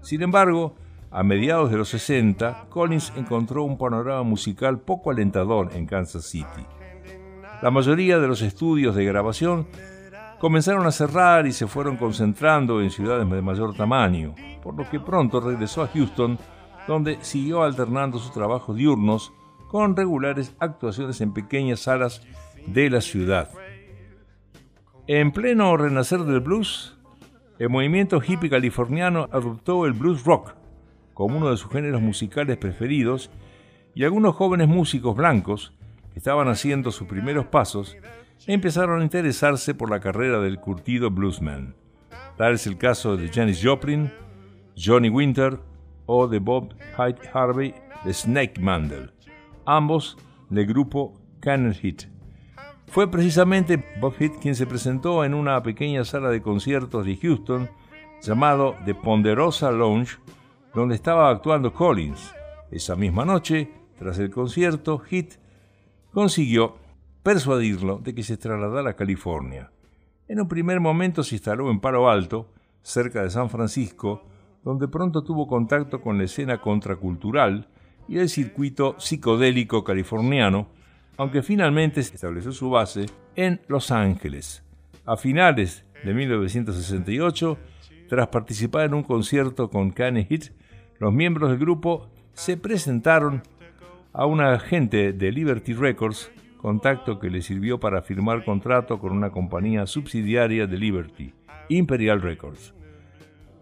Sin 0.00 0.22
embargo, 0.22 0.76
a 1.10 1.22
mediados 1.22 1.70
de 1.70 1.76
los 1.76 1.90
60, 1.90 2.68
Collins 2.70 3.12
encontró 3.16 3.64
un 3.64 3.76
panorama 3.76 4.22
musical 4.22 4.78
poco 4.78 5.10
alentador 5.10 5.68
en 5.74 5.84
Kansas 5.84 6.24
City. 6.24 6.64
La 7.60 7.70
mayoría 7.70 8.18
de 8.18 8.28
los 8.28 8.40
estudios 8.40 8.94
de 8.94 9.04
grabación 9.04 9.66
comenzaron 10.40 10.86
a 10.86 10.90
cerrar 10.90 11.46
y 11.46 11.52
se 11.52 11.66
fueron 11.66 11.98
concentrando 11.98 12.80
en 12.80 12.90
ciudades 12.90 13.28
de 13.28 13.42
mayor 13.42 13.76
tamaño, 13.76 14.34
por 14.62 14.74
lo 14.74 14.88
que 14.88 15.00
pronto 15.00 15.38
regresó 15.38 15.82
a 15.82 15.88
Houston, 15.88 16.38
donde 16.86 17.18
siguió 17.20 17.62
alternando 17.62 18.18
sus 18.18 18.32
trabajos 18.32 18.74
diurnos 18.74 19.34
con 19.68 19.96
regulares 19.96 20.54
actuaciones 20.58 21.20
en 21.20 21.32
pequeñas 21.32 21.80
salas 21.80 22.22
de 22.66 22.90
la 22.90 23.00
ciudad. 23.00 23.50
En 25.06 25.32
pleno 25.32 25.76
renacer 25.76 26.20
del 26.20 26.40
blues, 26.40 26.98
el 27.58 27.70
movimiento 27.70 28.20
hippie 28.20 28.50
californiano 28.50 29.28
adoptó 29.32 29.86
el 29.86 29.92
blues 29.92 30.24
rock 30.24 30.54
como 31.14 31.38
uno 31.38 31.50
de 31.50 31.56
sus 31.56 31.70
géneros 31.72 32.00
musicales 32.00 32.56
preferidos 32.58 33.30
y 33.94 34.04
algunos 34.04 34.36
jóvenes 34.36 34.68
músicos 34.68 35.16
blancos 35.16 35.72
que 36.12 36.20
estaban 36.20 36.48
haciendo 36.48 36.92
sus 36.92 37.08
primeros 37.08 37.46
pasos 37.46 37.96
empezaron 38.46 39.00
a 39.00 39.04
interesarse 39.04 39.74
por 39.74 39.90
la 39.90 39.98
carrera 39.98 40.38
del 40.38 40.60
curtido 40.60 41.10
bluesman. 41.10 41.74
Tal 42.36 42.54
es 42.54 42.66
el 42.68 42.78
caso 42.78 43.16
de 43.16 43.28
Janis 43.28 43.60
Joplin, 43.60 44.12
Johnny 44.76 45.08
Winter 45.08 45.58
o 46.06 46.28
de 46.28 46.38
Bob 46.38 46.72
Hyde 46.96 47.28
Harvey 47.32 47.74
de 48.04 48.14
Snake 48.14 48.60
Mandel, 48.60 49.12
ambos 49.68 50.16
del 50.48 50.66
grupo 50.66 51.14
Cannon 51.40 51.74
Hit. 51.74 52.04
Fue 52.86 53.10
precisamente 53.10 53.84
Bob 54.00 54.14
Hit 54.14 54.32
quien 54.40 54.54
se 54.54 54.66
presentó 54.66 55.24
en 55.24 55.34
una 55.34 55.62
pequeña 55.62 56.04
sala 56.04 56.30
de 56.30 56.40
conciertos 56.40 57.04
de 57.04 57.16
Houston 57.16 57.68
llamado 58.22 58.74
The 58.86 58.94
Ponderosa 58.94 59.70
Lounge 59.70 60.18
donde 60.74 60.94
estaba 60.94 61.30
actuando 61.30 61.72
Collins. 61.72 62.34
Esa 62.70 62.96
misma 62.96 63.24
noche, 63.24 63.70
tras 63.98 64.18
el 64.18 64.30
concierto, 64.30 65.02
Heath 65.10 65.38
consiguió 66.12 66.76
persuadirlo 67.22 67.98
de 67.98 68.14
que 68.14 68.22
se 68.22 68.36
trasladara 68.36 68.90
a 68.90 68.96
California. 68.96 69.70
En 70.28 70.40
un 70.40 70.48
primer 70.48 70.80
momento 70.80 71.22
se 71.22 71.36
instaló 71.36 71.70
en 71.70 71.80
Palo 71.80 72.08
Alto, 72.08 72.52
cerca 72.82 73.22
de 73.22 73.30
San 73.30 73.50
Francisco, 73.50 74.22
donde 74.62 74.88
pronto 74.88 75.24
tuvo 75.24 75.46
contacto 75.46 76.00
con 76.00 76.18
la 76.18 76.24
escena 76.24 76.60
contracultural 76.60 77.68
y 78.08 78.18
el 78.18 78.28
circuito 78.28 78.96
psicodélico 78.98 79.84
californiano, 79.84 80.68
aunque 81.16 81.42
finalmente 81.42 82.00
estableció 82.00 82.52
su 82.52 82.70
base 82.70 83.06
en 83.36 83.60
Los 83.68 83.90
Ángeles. 83.90 84.64
A 85.04 85.16
finales 85.16 85.84
de 86.04 86.14
1968, 86.14 87.58
tras 88.08 88.28
participar 88.28 88.86
en 88.86 88.94
un 88.94 89.02
concierto 89.02 89.68
con 89.68 89.90
Kanye 89.90 90.24
Hit, 90.24 90.46
los 90.98 91.12
miembros 91.12 91.50
del 91.50 91.58
grupo 91.58 92.08
se 92.32 92.56
presentaron 92.56 93.42
a 94.12 94.26
un 94.26 94.40
agente 94.40 95.12
de 95.12 95.32
Liberty 95.32 95.74
Records, 95.74 96.30
contacto 96.56 97.20
que 97.20 97.30
le 97.30 97.42
sirvió 97.42 97.78
para 97.78 98.02
firmar 98.02 98.44
contrato 98.44 98.98
con 98.98 99.12
una 99.12 99.30
compañía 99.30 99.86
subsidiaria 99.86 100.66
de 100.66 100.76
Liberty, 100.76 101.34
Imperial 101.68 102.20
Records. 102.22 102.74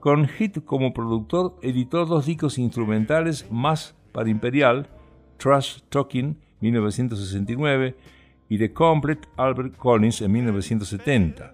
Con 0.00 0.28
Hit 0.28 0.64
como 0.64 0.94
productor 0.94 1.56
editó 1.62 2.06
dos 2.06 2.26
discos 2.26 2.58
instrumentales 2.58 3.50
más 3.50 3.96
para 4.16 4.30
Imperial, 4.30 4.88
Trash 5.36 5.80
Talking 5.90 6.38
1969 6.60 7.94
y 8.48 8.56
The 8.56 8.72
Complete 8.72 9.28
Albert 9.36 9.76
Collins 9.76 10.22
en 10.22 10.32
1970. 10.32 11.52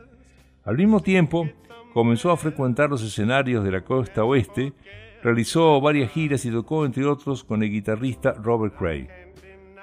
Al 0.63 0.77
mismo 0.77 1.01
tiempo, 1.01 1.49
comenzó 1.93 2.31
a 2.31 2.37
frecuentar 2.37 2.89
los 2.89 3.03
escenarios 3.03 3.65
de 3.65 3.73
la 3.73 3.81
costa 3.81 4.23
oeste, 4.23 4.75
realizó 5.25 5.81
varias 5.81 6.13
giras 6.13 6.45
y 6.45 6.53
tocó 6.53 6.87
entre 6.87 7.05
otros 7.05 7.43
con 7.43 7.65
el 7.65 7.71
guitarrista 7.71 8.33
Robert 8.35 8.77
Cray. 8.79 9.09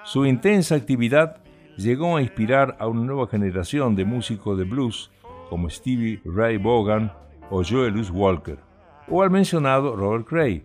Su 0.05 0.25
intensa 0.25 0.75
actividad 0.75 1.43
llegó 1.75 2.15
a 2.15 2.21
inspirar 2.21 2.77
a 2.79 2.87
una 2.87 3.01
nueva 3.01 3.27
generación 3.27 3.97
de 3.97 4.05
músicos 4.05 4.57
de 4.57 4.63
blues 4.63 5.11
como 5.49 5.69
Stevie 5.69 6.21
Ray 6.23 6.55
Vaughan 6.55 7.11
o 7.49 7.61
Joelus 7.61 8.09
Walker, 8.09 8.57
o 9.09 9.21
al 9.21 9.31
mencionado 9.31 9.97
Robert 9.97 10.25
Cray, 10.25 10.63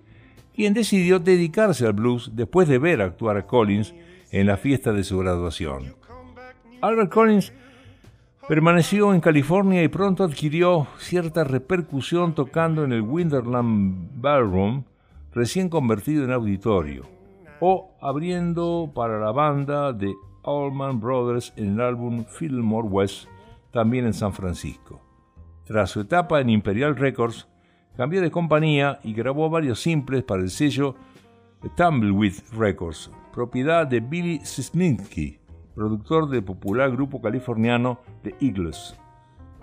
quien 0.55 0.75
decidió 0.75 1.19
dedicarse 1.19 1.87
al 1.87 1.93
blues 1.93 2.31
después 2.35 2.69
de 2.69 2.79
ver 2.79 3.03
actuar 3.03 3.37
a 3.37 3.47
Collins 3.47 3.95
en 4.31 4.47
la 4.47 4.57
fiesta 4.57 4.93
de 4.93 5.05
su 5.05 5.19
graduación. 5.19 5.97
Albert 6.81 7.13
Collins 7.13 7.53
Permaneció 8.47 9.15
en 9.15 9.23
California 9.23 9.83
y 9.83 9.89
pronto 9.89 10.23
adquirió 10.23 10.87
cierta 10.99 11.45
repercusión 11.45 12.35
tocando 12.35 12.85
en 12.85 12.93
el 12.93 13.01
Winterland 13.01 14.21
Ballroom, 14.21 14.85
recién 15.33 15.71
convertido 15.71 16.25
en 16.25 16.31
auditorio, 16.31 17.07
o 17.61 17.97
abriendo 18.03 18.93
para 18.95 19.19
la 19.19 19.33
banda 19.33 19.95
de 19.95 20.13
Allman 20.45 21.01
Brothers 21.01 21.55
en 21.57 21.73
el 21.73 21.81
álbum 21.81 22.27
Fillmore 22.27 22.87
West, 22.87 23.29
también 23.71 24.05
en 24.05 24.13
San 24.13 24.35
Francisco. 24.35 25.01
Tras 25.65 25.89
su 25.89 26.01
etapa 26.01 26.43
en 26.43 26.51
Imperial 26.51 26.97
Records, 26.97 27.49
cambió 27.97 28.21
de 28.21 28.31
compañía 28.31 29.01
y 29.03 29.13
grabó 29.13 29.49
varios 29.51 29.81
simples 29.81 30.23
para 30.23 30.43
el 30.43 30.51
sello 30.51 30.95
Tumbleweed 31.77 32.35
Records, 32.53 33.11
propiedad 33.33 33.87
de 33.87 34.01
Billy 34.01 34.41
Sisminsky 34.45 35.39
productor 35.75 36.29
del 36.29 36.45
popular 36.45 36.91
grupo 36.93 37.21
californiano 37.21 38.01
The 38.23 38.35
Eagles. 38.41 38.95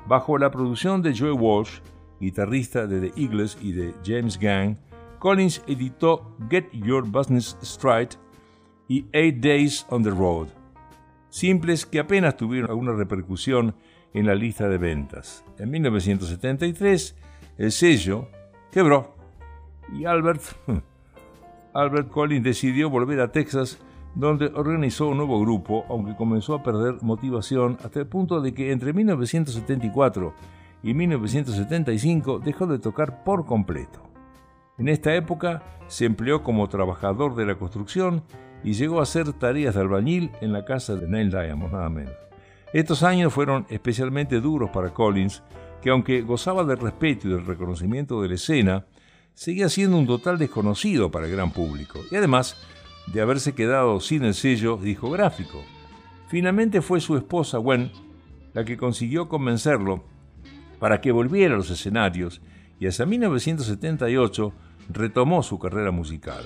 Bajo 0.08 0.38
la 0.38 0.52
producción 0.52 1.02
de 1.02 1.18
Joe 1.18 1.32
Walsh, 1.32 1.80
guitarrista 2.20 2.86
de 2.86 3.10
The 3.10 3.22
Eagles 3.22 3.58
y 3.62 3.72
de 3.72 3.94
James 4.06 4.38
Gang, 4.38 4.78
Collins 5.20 5.64
editó 5.68 6.36
Get 6.50 6.70
Your 6.74 7.08
Business 7.08 7.58
Straight 7.62 8.16
y 8.88 9.06
Eight 9.14 9.38
Days 9.38 9.86
on 9.90 10.04
the 10.04 10.10
Road, 10.10 10.48
simples 11.30 11.86
que 11.86 12.00
apenas 12.00 12.36
tuvieron 12.36 12.70
alguna 12.70 12.94
repercusión 12.94 13.76
en 14.14 14.26
la 14.26 14.36
lista 14.36 14.68
de 14.68 14.78
ventas. 14.78 15.46
En 15.58 15.72
1973, 15.72 17.16
el 17.58 17.72
sello 17.72 18.28
quebró 18.72 19.16
y 19.94 20.06
Albert, 20.06 20.42
Albert 21.74 22.10
Collins 22.10 22.44
decidió 22.44 22.90
volver 22.90 23.20
a 23.20 23.32
Texas 23.32 23.80
donde 24.16 24.48
organizó 24.48 25.08
un 25.08 25.18
nuevo 25.18 25.40
grupo, 25.40 25.86
aunque 25.90 26.16
comenzó 26.16 26.56
a 26.56 26.64
perder 26.64 27.02
motivación 27.02 27.78
hasta 27.84 28.00
el 28.00 28.08
punto 28.08 28.42
de 28.42 28.54
que 28.54 28.72
entre 28.72 28.94
1974 28.94 30.34
y 30.84 30.94
1975 30.94 32.40
dejó 32.40 32.68
de 32.68 32.80
tocar 32.80 33.24
por 33.24 33.46
completo. 33.46 34.02
En 34.78 34.90
esta 34.90 35.16
época 35.16 35.64
se 35.88 36.06
empleó 36.06 36.44
como 36.44 36.68
trabajador 36.68 37.36
de 37.36 37.46
la 37.46 37.56
construcción 37.56 38.24
y 38.64 38.74
llegó 38.74 39.00
a 39.00 39.04
hacer 39.04 39.32
tareas 39.34 39.76
de 39.76 39.82
albañil 39.82 40.32
en 40.42 40.52
la 40.54 40.66
casa 40.66 40.96
de 40.96 41.08
Neil 41.08 41.32
Diamond, 41.32 41.74
nada 41.74 41.90
menos. 41.90 42.14
Estos 42.74 43.04
años 43.04 43.34
fueron 43.34 43.66
especialmente 43.70 44.40
duros 44.40 44.70
para 44.72 44.94
Collins, 44.94 45.44
que 45.82 45.90
aunque 45.90 46.22
gozaba 46.22 46.64
del 46.64 46.78
respeto 46.78 47.28
y 47.28 47.32
del 47.32 47.46
reconocimiento 47.46 48.22
de 48.22 48.30
la 48.30 48.36
escena, 48.36 48.86
seguía 49.34 49.70
siendo 49.70 49.98
un 49.98 50.08
total 50.08 50.38
desconocido 50.38 51.12
para 51.12 51.26
el 51.26 51.32
gran 51.32 51.52
público 51.52 52.00
y 52.12 52.16
además 52.16 52.58
de 53.08 53.22
haberse 53.22 53.54
quedado 53.54 54.00
sin 54.00 54.24
el 54.24 54.34
sello 54.34 54.78
discográfico. 54.78 55.64
Finalmente 56.28 56.82
fue 56.82 57.02
su 57.02 57.18
esposa 57.18 57.58
Gwen 57.58 57.92
la 58.54 58.66
que 58.66 58.78
consiguió 58.78 59.28
convencerlo 59.30 60.04
para 60.80 61.02
que 61.02 61.12
volviera 61.12 61.56
a 61.56 61.58
los 61.58 61.70
escenarios 61.70 62.42
y 62.80 62.88
hasta 62.88 63.06
1978 63.06 64.54
retomó 64.90 65.44
su 65.44 65.60
carrera 65.60 65.92
musical. 65.92 66.44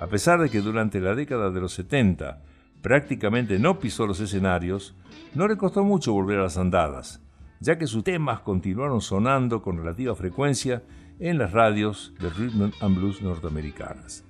A 0.00 0.06
pesar 0.06 0.40
de 0.40 0.50
que 0.50 0.60
durante 0.60 1.00
la 1.00 1.14
década 1.14 1.50
de 1.50 1.60
los 1.60 1.72
70 1.72 2.42
prácticamente 2.82 3.58
no 3.58 3.78
pisó 3.78 4.06
los 4.06 4.20
escenarios, 4.20 4.94
no 5.34 5.48
le 5.48 5.56
costó 5.56 5.84
mucho 5.84 6.12
volver 6.12 6.38
a 6.38 6.44
las 6.44 6.58
andadas, 6.58 7.20
ya 7.60 7.78
que 7.78 7.86
sus 7.86 8.04
temas 8.04 8.40
continuaron 8.40 9.00
sonando 9.00 9.62
con 9.62 9.78
relativa 9.78 10.14
frecuencia 10.14 10.82
en 11.18 11.38
las 11.38 11.52
radios 11.52 12.14
de 12.20 12.30
rhythm 12.30 12.70
and 12.80 12.96
blues 12.96 13.22
norteamericanas. 13.22 14.24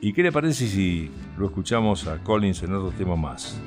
¿Y 0.00 0.12
qué 0.12 0.22
le 0.22 0.32
parece 0.32 0.66
si 0.68 1.10
lo 1.36 1.46
escuchamos 1.46 2.06
a 2.06 2.22
Collins 2.22 2.62
en 2.62 2.74
otro 2.74 2.90
tema 2.96 3.16
más? 3.16 3.60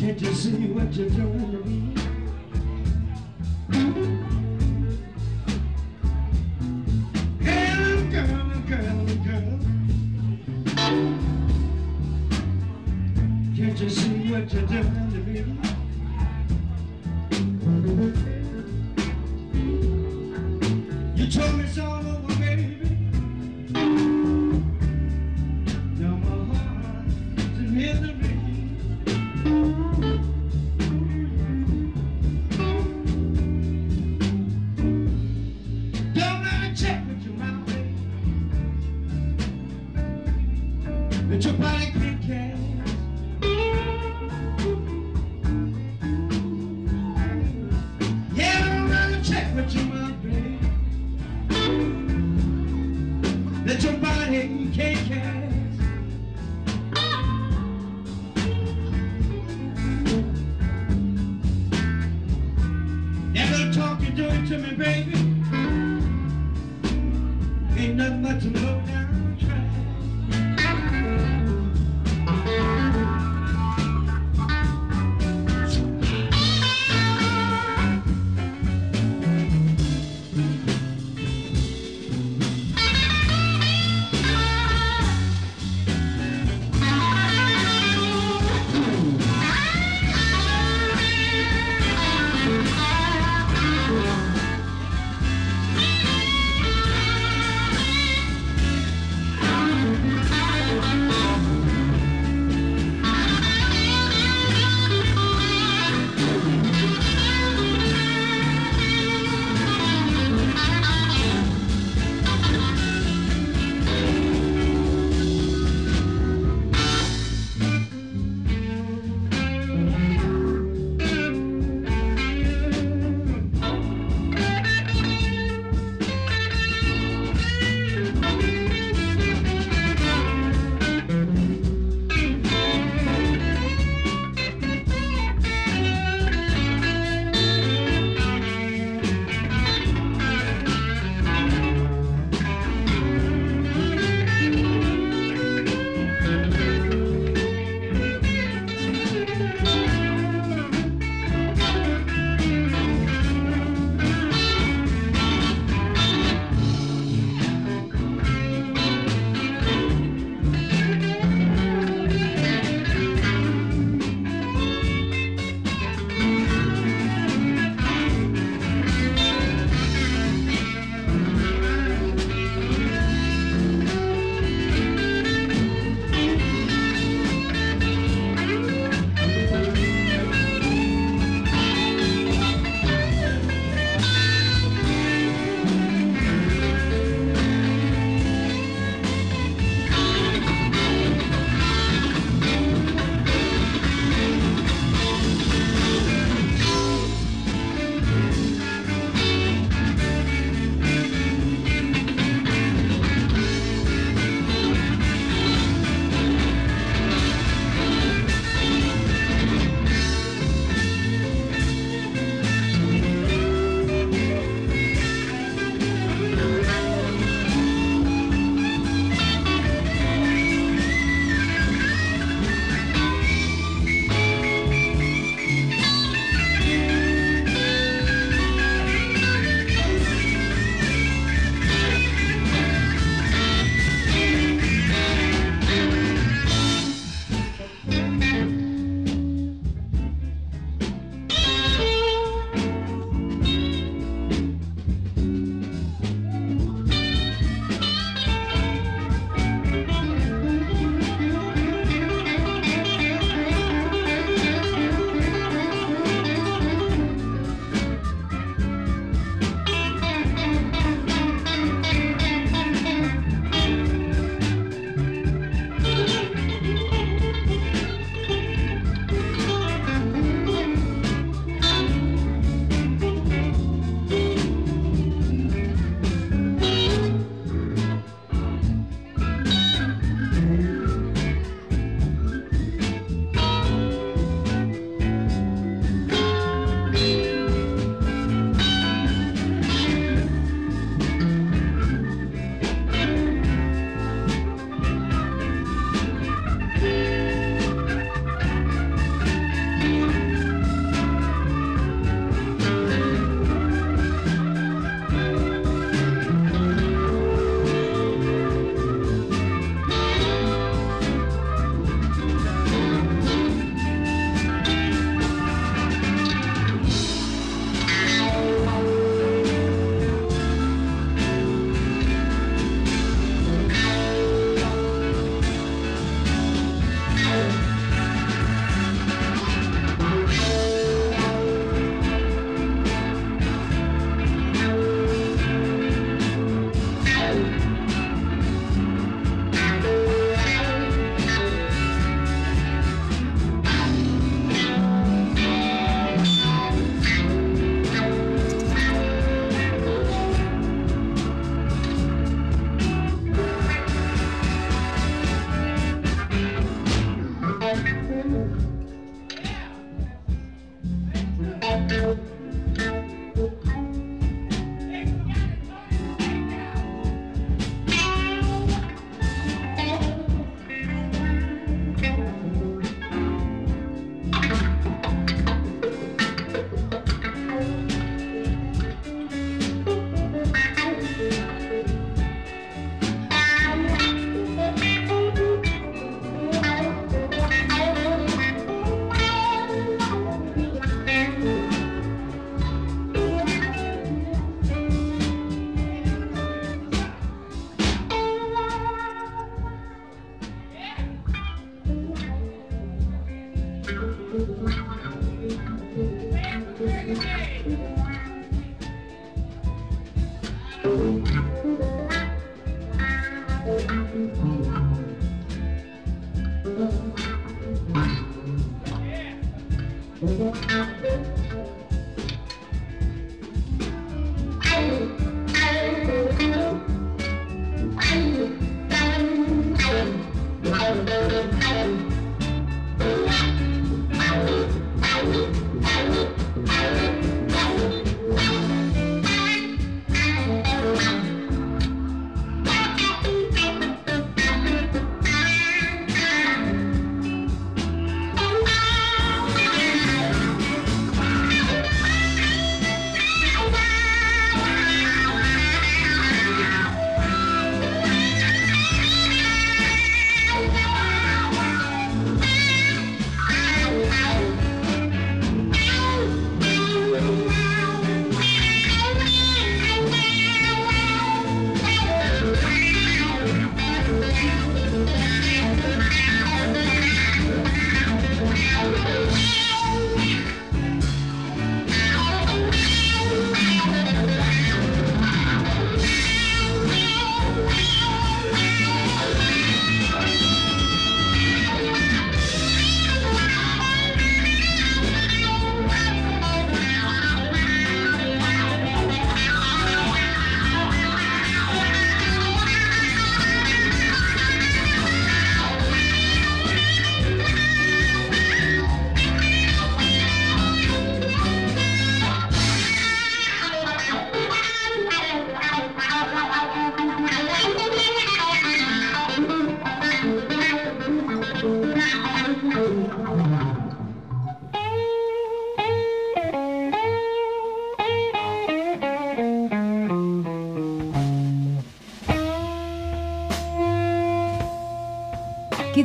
Can't 0.00 0.18
you 0.18 0.32
see 0.32 0.66
what 0.68 0.94
you're 0.94 1.10
doing 1.10 1.52
to 1.52 1.58
me? 1.58 1.99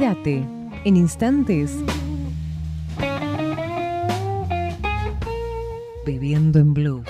En 0.07 0.97
instantes. 0.97 1.71
Viviendo 6.05 6.59
en 6.59 6.75
blues. 6.75 7.07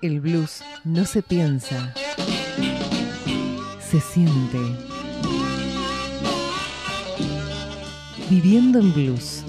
El 0.00 0.20
blues 0.20 0.62
no 0.84 1.04
se 1.04 1.22
piensa, 1.22 1.92
se 3.80 4.00
siente. 4.00 4.58
Viviendo 8.30 8.78
en 8.78 8.94
blues. 8.94 9.44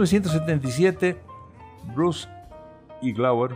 1977, 0.00 1.20
Bruce 1.94 2.26
E. 3.02 3.12
Glover 3.12 3.54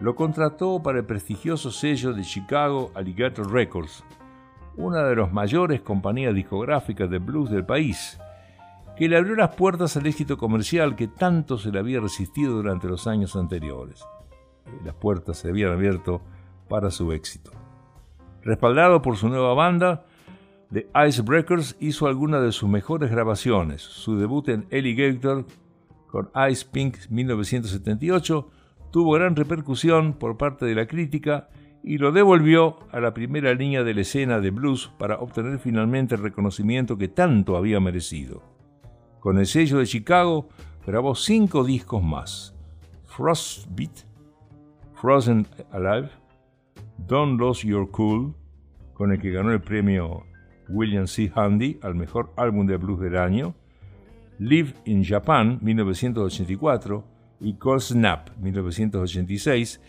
lo 0.00 0.14
contrató 0.14 0.82
para 0.82 1.00
el 1.00 1.04
prestigioso 1.04 1.70
sello 1.70 2.14
de 2.14 2.22
Chicago 2.22 2.90
Alligator 2.94 3.52
Records, 3.52 4.02
una 4.76 5.04
de 5.04 5.16
las 5.16 5.30
mayores 5.30 5.82
compañías 5.82 6.34
discográficas 6.34 7.10
de 7.10 7.18
blues 7.18 7.50
del 7.50 7.66
país, 7.66 8.18
que 8.96 9.06
le 9.06 9.18
abrió 9.18 9.34
las 9.34 9.54
puertas 9.54 9.98
al 9.98 10.06
éxito 10.06 10.38
comercial 10.38 10.96
que 10.96 11.08
tanto 11.08 11.58
se 11.58 11.70
le 11.70 11.78
había 11.78 12.00
resistido 12.00 12.54
durante 12.54 12.88
los 12.88 13.06
años 13.06 13.36
anteriores. 13.36 14.02
Las 14.82 14.94
puertas 14.94 15.36
se 15.36 15.50
habían 15.50 15.72
abierto 15.72 16.22
para 16.70 16.90
su 16.90 17.12
éxito. 17.12 17.50
Respaldado 18.42 19.02
por 19.02 19.18
su 19.18 19.28
nueva 19.28 19.52
banda, 19.52 20.06
The 20.72 20.88
Icebreakers 21.06 21.76
hizo 21.80 22.06
algunas 22.06 22.42
de 22.42 22.52
sus 22.52 22.68
mejores 22.68 23.10
grabaciones. 23.10 23.82
Su 23.82 24.16
debut 24.16 24.48
en 24.48 24.66
Alligator 24.72 25.44
con 26.16 26.30
Ice 26.50 26.64
Pink 26.72 26.96
1978 27.10 28.48
tuvo 28.90 29.12
gran 29.12 29.36
repercusión 29.36 30.14
por 30.14 30.38
parte 30.38 30.64
de 30.64 30.74
la 30.74 30.86
crítica 30.86 31.50
y 31.84 31.98
lo 31.98 32.10
devolvió 32.10 32.78
a 32.90 33.00
la 33.00 33.12
primera 33.12 33.52
línea 33.52 33.84
de 33.84 33.92
la 33.92 34.00
escena 34.00 34.40
de 34.40 34.50
blues 34.50 34.90
para 34.98 35.18
obtener 35.18 35.58
finalmente 35.58 36.14
el 36.14 36.22
reconocimiento 36.22 36.96
que 36.96 37.08
tanto 37.08 37.54
había 37.54 37.80
merecido. 37.80 38.42
Con 39.20 39.36
el 39.36 39.44
sello 39.44 39.76
de 39.76 39.84
Chicago 39.84 40.48
grabó 40.86 41.14
cinco 41.14 41.64
discos 41.64 42.02
más: 42.02 42.56
Frostbeat, 43.04 44.06
Frozen 44.94 45.46
Alive, 45.70 46.08
Don't 47.06 47.38
Lose 47.38 47.68
Your 47.68 47.90
Cool, 47.90 48.34
con 48.94 49.12
el 49.12 49.20
que 49.20 49.32
ganó 49.32 49.52
el 49.52 49.60
premio 49.60 50.24
William 50.70 51.06
C. 51.06 51.30
Handy 51.34 51.78
al 51.82 51.94
mejor 51.94 52.32
álbum 52.38 52.66
de 52.66 52.78
blues 52.78 53.00
del 53.00 53.18
año, 53.18 53.54
Live 54.38 54.74
in 54.84 55.02
Japan 55.02 55.58
1984 55.62 57.04
y 57.40 57.54
Cold 57.54 57.80
Snap 57.80 58.30
1986, 58.38 59.80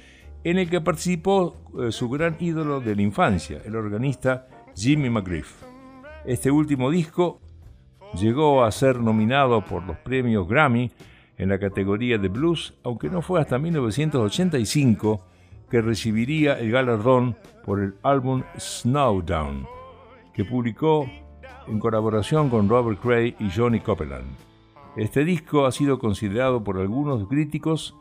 en 0.43 0.57
el 0.57 0.69
que 0.69 0.79
participó 0.79 1.55
eh, 1.81 1.91
su 1.91 2.09
gran 2.09 2.37
ídolo 2.39 2.79
de 2.79 2.95
la 2.95 3.01
infancia, 3.01 3.61
el 3.65 3.75
organista 3.75 4.47
Jimmy 4.75 5.09
McGriff. 5.09 5.63
Este 6.25 6.49
último 6.49 6.89
disco 6.89 7.41
llegó 8.13 8.63
a 8.63 8.71
ser 8.71 9.01
nominado 9.01 9.65
por 9.65 9.83
los 9.83 9.97
premios 9.97 10.47
Grammy 10.47 10.91
en 11.37 11.49
la 11.49 11.59
categoría 11.59 12.17
de 12.17 12.29
blues, 12.29 12.73
aunque 12.83 13.09
no 13.09 13.21
fue 13.21 13.41
hasta 13.41 13.59
1985 13.59 15.25
que 15.69 15.81
recibiría 15.81 16.57
el 16.59 16.71
galardón 16.71 17.35
por 17.65 17.81
el 17.81 17.95
álbum 18.03 18.43
Snowdown, 18.57 19.67
que 20.33 20.45
publicó 20.45 21.05
en 21.67 21.79
colaboración 21.79 22.49
con 22.49 22.69
Robert 22.69 22.99
Cray 23.01 23.35
y 23.39 23.49
Johnny 23.49 23.79
Copeland. 23.79 24.27
Este 24.95 25.23
disco 25.23 25.65
ha 25.65 25.71
sido 25.71 25.99
considerado 25.99 26.63
por 26.63 26.79
algunos 26.79 27.27
críticos 27.27 27.95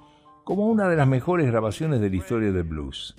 como 0.44 0.66
una 0.66 0.88
de 0.88 0.96
las 0.96 1.08
mejores 1.08 1.46
grabaciones 1.46 2.00
de 2.00 2.08
la 2.08 2.16
historia 2.16 2.52
del 2.52 2.62
blues. 2.62 3.16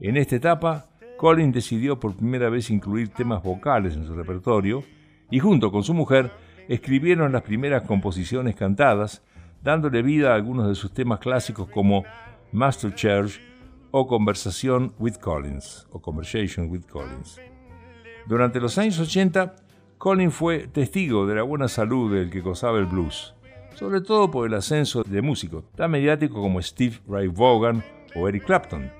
En 0.00 0.16
esta 0.16 0.36
etapa, 0.36 0.86
Colin 1.18 1.52
decidió 1.52 2.00
por 2.00 2.14
primera 2.14 2.48
vez 2.48 2.70
incluir 2.70 3.10
temas 3.10 3.42
vocales 3.42 3.94
en 3.94 4.06
su 4.06 4.14
repertorio 4.14 4.82
y 5.30 5.38
junto 5.38 5.70
con 5.70 5.82
su 5.82 5.92
mujer 5.92 6.30
escribieron 6.68 7.32
las 7.32 7.42
primeras 7.42 7.82
composiciones 7.82 8.54
cantadas, 8.54 9.22
dándole 9.62 10.02
vida 10.02 10.32
a 10.32 10.36
algunos 10.36 10.68
de 10.68 10.74
sus 10.74 10.94
temas 10.94 11.18
clásicos 11.18 11.68
como 11.68 12.04
Master 12.52 12.94
Church 12.94 13.40
o 13.90 14.06
Conversación 14.06 14.94
with 14.98 15.16
Collins 15.16 15.86
o 15.90 16.00
Conversation 16.00 16.70
with 16.70 16.84
Collins. 16.90 17.40
Durante 18.26 18.60
los 18.60 18.78
años 18.78 18.98
80, 18.98 19.56
Colin 20.00 20.30
fue 20.30 20.60
testigo 20.60 21.26
de 21.26 21.34
la 21.34 21.42
buena 21.42 21.68
salud 21.68 22.14
del 22.14 22.30
que 22.30 22.40
gozaba 22.40 22.78
el 22.78 22.86
blues, 22.86 23.34
sobre 23.74 24.00
todo 24.00 24.30
por 24.30 24.46
el 24.46 24.54
ascenso 24.54 25.02
de 25.02 25.20
músicos 25.20 25.64
tan 25.76 25.90
mediáticos 25.90 26.40
como 26.40 26.62
Steve 26.62 27.00
Ray 27.06 27.28
Vaughan 27.28 27.84
o 28.16 28.26
Eric 28.26 28.46
Clapton. 28.46 28.90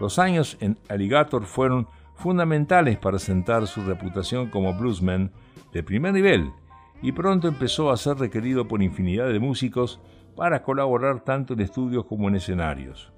Los 0.00 0.18
años 0.18 0.56
en 0.58 0.76
Alligator 0.88 1.44
fueron 1.44 1.86
fundamentales 2.16 2.98
para 2.98 3.20
sentar 3.20 3.68
su 3.68 3.84
reputación 3.84 4.50
como 4.50 4.74
bluesman 4.74 5.30
de 5.72 5.84
primer 5.84 6.12
nivel 6.12 6.50
y 7.02 7.12
pronto 7.12 7.46
empezó 7.46 7.92
a 7.92 7.96
ser 7.96 8.16
requerido 8.18 8.66
por 8.66 8.82
infinidad 8.82 9.28
de 9.28 9.38
músicos 9.38 10.00
para 10.34 10.64
colaborar 10.64 11.20
tanto 11.20 11.54
en 11.54 11.60
estudios 11.60 12.04
como 12.06 12.26
en 12.26 12.34
escenarios. 12.34 13.12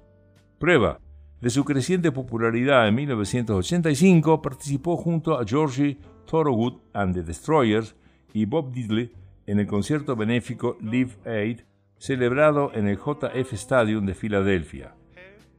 Prueba 0.59 0.99
de 1.45 1.51
su 1.51 1.63
creciente 1.63 2.11
popularidad 2.11 2.87
en 2.87 2.95
1985 2.95 4.41
participó 4.41 4.97
junto 4.97 5.37
a 5.37 5.45
Georgie 5.45 5.99
Thorogood 6.25 6.79
and 6.91 7.13
the 7.13 7.21
Destroyers 7.21 7.95
y 8.33 8.45
Bob 8.45 8.71
Diddley 8.71 9.13
en 9.45 9.59
el 9.59 9.67
concierto 9.67 10.15
benéfico 10.15 10.75
Live 10.81 11.11
Aid 11.23 11.59
celebrado 11.99 12.71
en 12.73 12.87
el 12.87 12.97
JF 12.97 13.53
Stadium 13.53 14.07
de 14.07 14.15
Filadelfia. 14.15 14.95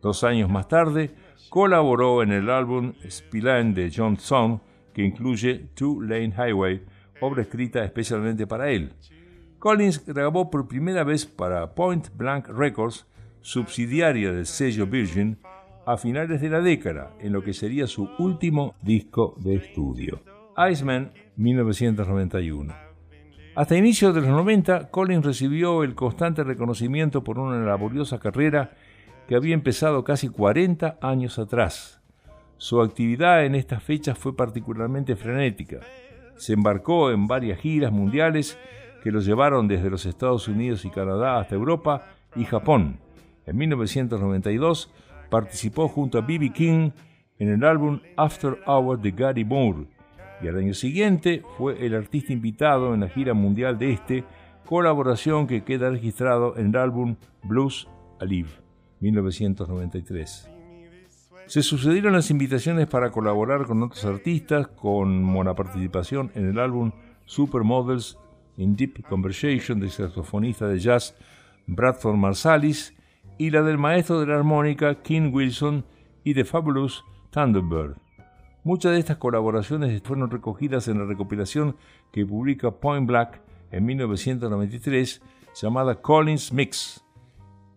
Dos 0.02 0.24
años 0.24 0.50
más 0.50 0.66
tarde, 0.66 1.14
colaboró 1.50 2.20
en 2.24 2.32
el 2.32 2.50
álbum 2.50 2.94
Spillane 3.08 3.72
de 3.72 3.92
John 3.94 4.16
Song, 4.16 4.58
que 4.92 5.04
incluye 5.04 5.68
Two 5.74 6.02
Lane 6.02 6.34
Highway, 6.36 6.82
obra 7.20 7.42
escrita 7.42 7.84
especialmente 7.84 8.48
para 8.48 8.72
él. 8.72 8.92
Collins 9.60 10.04
grabó 10.04 10.50
por 10.50 10.66
primera 10.66 11.04
vez 11.04 11.26
para 11.26 11.76
Point 11.76 12.08
Blank 12.16 12.48
Records, 12.48 13.06
subsidiaria 13.40 14.32
del 14.32 14.46
sello 14.46 14.84
Virgin, 14.88 15.38
a 15.86 15.96
finales 15.96 16.40
de 16.40 16.50
la 16.50 16.60
década, 16.60 17.12
en 17.20 17.32
lo 17.32 17.42
que 17.42 17.54
sería 17.54 17.86
su 17.86 18.10
último 18.18 18.74
disco 18.82 19.36
de 19.38 19.54
estudio. 19.54 20.20
Iceman, 20.70 21.12
1991. 21.36 22.74
Hasta 23.54 23.76
inicios 23.76 24.12
de 24.12 24.20
los 24.20 24.30
90, 24.30 24.90
Collins 24.90 25.24
recibió 25.24 25.84
el 25.84 25.94
constante 25.94 26.42
reconocimiento 26.42 27.22
por 27.22 27.38
una 27.38 27.64
laboriosa 27.64 28.18
carrera 28.18 28.72
que 29.28 29.36
había 29.36 29.54
empezado 29.54 30.02
casi 30.02 30.28
40 30.28 30.98
años 31.00 31.38
atrás. 31.38 32.02
Su 32.56 32.82
actividad 32.82 33.44
en 33.44 33.54
estas 33.54 33.82
fechas 33.82 34.18
fue 34.18 34.36
particularmente 34.36 35.14
frenética. 35.14 35.80
Se 36.36 36.54
embarcó 36.54 37.12
en 37.12 37.28
varias 37.28 37.60
giras 37.60 37.92
mundiales 37.92 38.58
que 39.04 39.12
lo 39.12 39.20
llevaron 39.20 39.68
desde 39.68 39.88
los 39.88 40.04
Estados 40.04 40.48
Unidos 40.48 40.84
y 40.84 40.90
Canadá 40.90 41.38
hasta 41.38 41.54
Europa 41.54 42.08
y 42.34 42.44
Japón. 42.44 42.98
En 43.46 43.56
1992 43.56 44.90
participó 45.30 45.88
junto 45.88 46.18
a 46.18 46.22
B.B. 46.22 46.52
King 46.52 46.90
en 47.38 47.48
el 47.48 47.64
álbum 47.64 48.00
After 48.16 48.58
Hours 48.66 49.02
de 49.02 49.10
Gary 49.10 49.44
Moore 49.44 49.86
y 50.42 50.48
al 50.48 50.58
año 50.58 50.74
siguiente 50.74 51.42
fue 51.56 51.84
el 51.84 51.94
artista 51.94 52.32
invitado 52.32 52.94
en 52.94 53.00
la 53.00 53.08
gira 53.08 53.34
mundial 53.34 53.78
de 53.78 53.92
este, 53.92 54.24
colaboración 54.66 55.46
que 55.46 55.64
queda 55.64 55.90
registrado 55.90 56.56
en 56.56 56.68
el 56.68 56.76
álbum 56.76 57.16
Blues 57.42 57.88
Alive 58.20 58.50
1993. 59.00 60.50
Se 61.46 61.62
sucedieron 61.62 62.12
las 62.12 62.30
invitaciones 62.30 62.88
para 62.88 63.10
colaborar 63.10 63.66
con 63.66 63.82
otros 63.82 64.04
artistas, 64.04 64.66
con 64.66 65.32
buena 65.32 65.54
participación 65.54 66.32
en 66.34 66.48
el 66.50 66.58
álbum 66.58 66.90
Supermodels 67.24 68.18
in 68.56 68.74
Deep 68.74 69.06
Conversation 69.08 69.78
del 69.78 69.90
saxofonista 69.90 70.66
de 70.66 70.78
jazz 70.78 71.14
Bradford 71.66 72.16
Marsalis 72.16 72.94
y 73.38 73.50
la 73.50 73.62
del 73.62 73.78
maestro 73.78 74.20
de 74.20 74.26
la 74.26 74.36
armónica 74.36 75.02
King 75.02 75.30
Wilson 75.32 75.84
y 76.24 76.34
de 76.34 76.44
Fabulous 76.44 77.04
Thunderbird. 77.30 77.96
Muchas 78.64 78.92
de 78.92 78.98
estas 78.98 79.18
colaboraciones 79.18 80.02
fueron 80.02 80.30
recogidas 80.30 80.88
en 80.88 80.98
la 80.98 81.04
recopilación 81.04 81.76
que 82.12 82.26
publica 82.26 82.70
Point 82.70 83.06
Black 83.06 83.40
en 83.70 83.86
1993 83.86 85.22
llamada 85.54 86.02
Collins 86.02 86.52
Mix, 86.52 87.04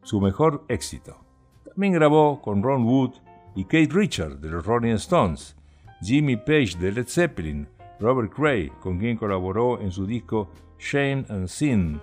su 0.01 0.19
mejor 0.19 0.65
éxito. 0.67 1.17
También 1.63 1.93
grabó 1.93 2.41
con 2.41 2.63
Ron 2.63 2.85
Wood 2.85 3.11
y 3.55 3.63
Kate 3.65 3.89
Richard 3.91 4.39
de 4.39 4.49
los 4.49 4.65
Rolling 4.65 4.95
Stones, 4.95 5.55
Jimmy 6.01 6.37
Page 6.37 6.77
de 6.79 6.91
Led 6.91 7.07
Zeppelin, 7.07 7.67
Robert 7.99 8.33
Cray, 8.33 8.71
con 8.81 8.97
quien 8.97 9.17
colaboró 9.17 9.79
en 9.81 9.91
su 9.91 10.05
disco 10.05 10.49
Shame 10.79 11.25
and 11.29 11.47
Sin, 11.47 11.99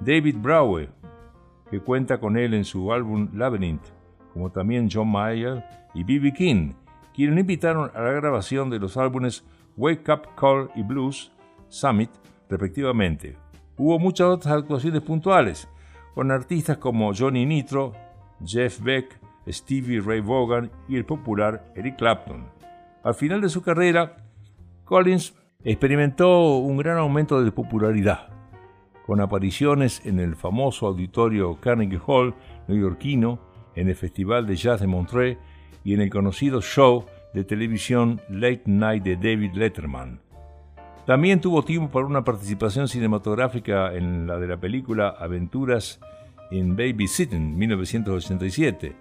David 0.00 0.36
Brower, 0.38 0.90
que 1.70 1.80
cuenta 1.80 2.18
con 2.18 2.36
él 2.36 2.54
en 2.54 2.64
su 2.64 2.92
álbum 2.92 3.28
Labyrinth, 3.32 3.84
como 4.32 4.50
también 4.50 4.88
John 4.92 5.10
Mayer 5.10 5.64
y 5.94 6.04
B.B. 6.04 6.32
King, 6.32 6.72
quienes 7.14 7.38
invitaron 7.38 7.90
a 7.94 8.02
la 8.02 8.12
grabación 8.12 8.70
de 8.70 8.78
los 8.78 8.96
álbumes 8.96 9.44
Wake 9.76 10.10
Up 10.12 10.34
Call 10.36 10.70
y 10.74 10.82
Blues 10.82 11.32
Summit, 11.68 12.10
respectivamente. 12.48 13.36
Hubo 13.76 13.98
muchas 13.98 14.26
otras 14.26 14.54
actuaciones 14.54 15.00
puntuales, 15.00 15.68
con 16.14 16.30
artistas 16.30 16.78
como 16.78 17.14
Johnny 17.14 17.46
Nitro, 17.46 17.92
Jeff 18.44 18.80
Beck, 18.82 19.20
Stevie 19.48 20.00
Ray 20.00 20.20
Vaughan 20.20 20.70
y 20.88 20.96
el 20.96 21.04
popular 21.04 21.72
Eric 21.76 21.96
Clapton. 21.96 22.44
Al 23.02 23.14
final 23.14 23.40
de 23.40 23.48
su 23.48 23.62
carrera, 23.62 24.16
Collins 24.84 25.34
experimentó 25.64 26.58
un 26.58 26.76
gran 26.76 26.98
aumento 26.98 27.42
de 27.42 27.52
popularidad 27.52 28.39
con 29.10 29.20
apariciones 29.20 30.02
en 30.06 30.20
el 30.20 30.36
famoso 30.36 30.86
auditorio 30.86 31.58
Carnegie 31.60 31.98
Hall 32.06 32.32
neoyorquino, 32.68 33.40
en 33.74 33.88
el 33.88 33.96
Festival 33.96 34.46
de 34.46 34.54
Jazz 34.54 34.80
de 34.80 34.86
Montreux 34.86 35.36
y 35.82 35.94
en 35.94 36.00
el 36.00 36.10
conocido 36.10 36.62
show 36.62 37.06
de 37.34 37.42
televisión 37.42 38.20
Late 38.28 38.62
Night 38.66 39.02
de 39.02 39.16
David 39.16 39.54
Letterman. 39.54 40.20
También 41.06 41.40
tuvo 41.40 41.64
tiempo 41.64 41.90
para 41.90 42.06
una 42.06 42.22
participación 42.22 42.86
cinematográfica 42.86 43.92
en 43.94 44.28
la 44.28 44.38
de 44.38 44.46
la 44.46 44.58
película 44.58 45.08
Aventuras 45.18 45.98
en 46.52 46.76
Babysitting 46.76 47.58
1987 47.58 48.94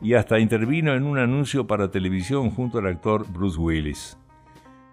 y 0.00 0.14
hasta 0.14 0.38
intervino 0.38 0.94
en 0.94 1.02
un 1.02 1.18
anuncio 1.18 1.66
para 1.66 1.90
televisión 1.90 2.52
junto 2.52 2.78
al 2.78 2.86
actor 2.86 3.26
Bruce 3.28 3.58
Willis. 3.58 4.16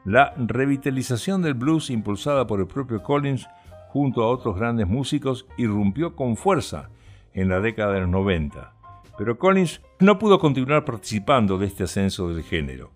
La 0.06 0.34
revitalización 0.36 1.44
del 1.44 1.54
blues 1.54 1.92
impulsada 1.92 2.48
por 2.48 2.60
el 2.60 2.66
propio 2.66 3.04
Collins 3.04 3.48
junto 3.96 4.24
a 4.24 4.28
otros 4.28 4.58
grandes 4.58 4.90
músicos, 4.90 5.48
irrumpió 5.56 6.18
con 6.18 6.36
fuerza 6.36 6.90
en 7.34 7.48
la 7.48 7.62
década 7.62 7.94
de 7.94 8.02
los 8.02 8.10
90. 8.10 8.74
Pero 9.18 9.38
Collins 9.38 9.82
no 10.02 10.20
pudo 10.20 10.38
continuar 10.38 10.84
participando 10.84 11.58
de 11.58 11.68
este 11.68 11.86
ascenso 11.86 12.28
del 12.28 12.44
género. 12.44 12.92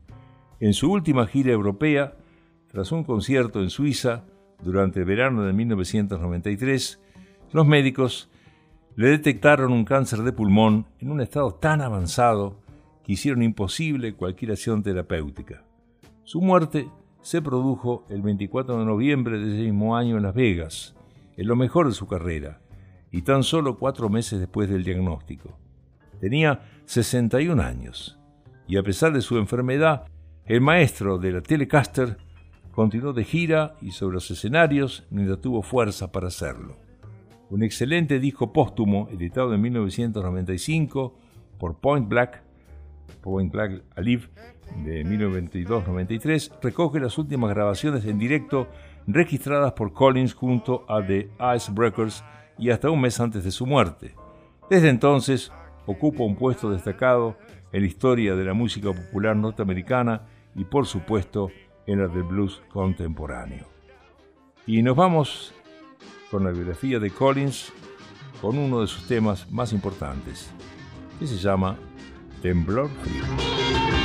En 0.60 0.74
su 0.74 0.92
última 0.92 1.26
gira 1.26 1.54
europea, 1.54 2.18
tras 2.68 2.92
un 2.92 3.06
concierto 3.06 3.62
en 3.62 3.70
Suiza 3.70 4.26
durante 4.62 5.00
el 5.00 5.06
verano 5.06 5.44
de 5.44 5.54
1993, 5.54 7.00
los 7.54 7.66
médicos 7.66 8.30
le 8.98 9.08
detectaron 9.08 9.72
un 9.72 9.86
cáncer 9.86 10.20
de 10.24 10.34
pulmón 10.34 10.86
en 11.00 11.12
un 11.12 11.22
estado 11.22 11.54
tan 11.54 11.80
avanzado 11.80 12.60
que 13.06 13.14
hicieron 13.14 13.42
imposible 13.42 14.16
cualquier 14.16 14.52
acción 14.52 14.84
terapéutica. 14.84 15.64
Su 16.26 16.42
muerte 16.42 16.90
se 17.22 17.42
produjo 17.42 18.06
el 18.10 18.22
24 18.22 18.80
de 18.80 18.86
noviembre 18.86 19.40
de 19.40 19.54
ese 19.54 19.64
mismo 19.64 19.96
año 19.96 20.18
en 20.18 20.24
Las 20.24 20.36
Vegas, 20.36 20.96
en 21.38 21.48
lo 21.48 21.56
mejor 21.56 21.88
de 21.88 21.94
su 21.94 22.08
carrera, 22.08 22.62
y 23.12 23.22
tan 23.24 23.44
solo 23.44 23.78
cuatro 23.78 24.10
meses 24.10 24.40
después 24.40 24.70
del 24.70 24.84
diagnóstico. 24.84 25.58
Tenía 26.20 26.62
61 26.86 27.62
años, 27.62 28.20
y 28.68 28.78
a 28.78 28.84
pesar 28.84 29.14
de 29.14 29.22
su 29.22 29.38
enfermedad, 29.38 30.06
el 30.46 30.62
maestro 30.62 31.18
de 31.18 31.32
la 31.32 31.42
Telecaster 31.42 32.18
continuó 32.72 33.14
de 33.14 33.24
gira 33.24 33.76
y 33.82 33.92
sobre 33.92 34.16
los 34.16 34.32
escenarios 34.32 35.06
mientras 35.10 35.42
tuvo 35.42 35.62
fuerza 35.62 36.12
para 36.12 36.28
hacerlo. 36.28 36.78
Un 37.50 37.64
excelente 37.64 38.20
disco 38.20 38.54
póstumo, 38.54 39.10
editado 39.12 39.54
en 39.54 39.62
1995 39.62 41.16
por 41.58 41.80
Point 41.80 42.08
Black, 42.08 42.44
Point 43.22 43.52
Black 43.52 43.84
Alive, 43.96 44.30
de 44.84 45.06
1992-93 45.06 46.52
recoge 46.62 47.00
las 47.00 47.18
últimas 47.18 47.50
grabaciones 47.52 48.06
en 48.06 48.20
directo 48.20 48.68
registradas 49.08 49.74
por 49.74 49.94
Collins 49.94 50.34
junto 50.34 50.86
a 50.88 51.06
The 51.06 51.30
Icebreakers 51.56 52.24
y 52.58 52.70
hasta 52.70 52.90
un 52.90 53.02
mes 53.02 53.20
antes 53.20 53.44
de 53.44 53.52
su 53.52 53.66
muerte. 53.66 54.16
Desde 54.70 54.90
entonces 54.90 55.52
ocupa 55.86 56.24
un 56.24 56.36
puesto 56.36 56.70
destacado 56.70 57.38
en 57.72 57.82
la 57.82 57.88
historia 57.88 58.36
de 58.36 58.46
la 58.46 58.54
música 58.54 58.92
popular 58.92 59.36
norteamericana 59.36 60.28
y 60.56 60.66
por 60.66 60.86
supuesto 60.86 61.52
en 61.88 62.00
la 62.00 62.08
del 62.08 62.24
blues 62.24 62.62
contemporáneo. 62.70 63.66
Y 64.68 64.82
nos 64.84 64.96
vamos 64.96 65.54
con 66.30 66.44
la 66.44 66.52
biografía 66.52 67.00
de 67.00 67.10
Collins 67.10 67.74
con 68.42 68.58
uno 68.58 68.82
de 68.82 68.88
sus 68.88 69.08
temas 69.08 69.52
más 69.52 69.74
importantes, 69.74 70.50
que 71.20 71.28
se 71.28 71.38
llama 71.38 71.78
Temblor 72.42 72.90
Frío. 73.02 73.99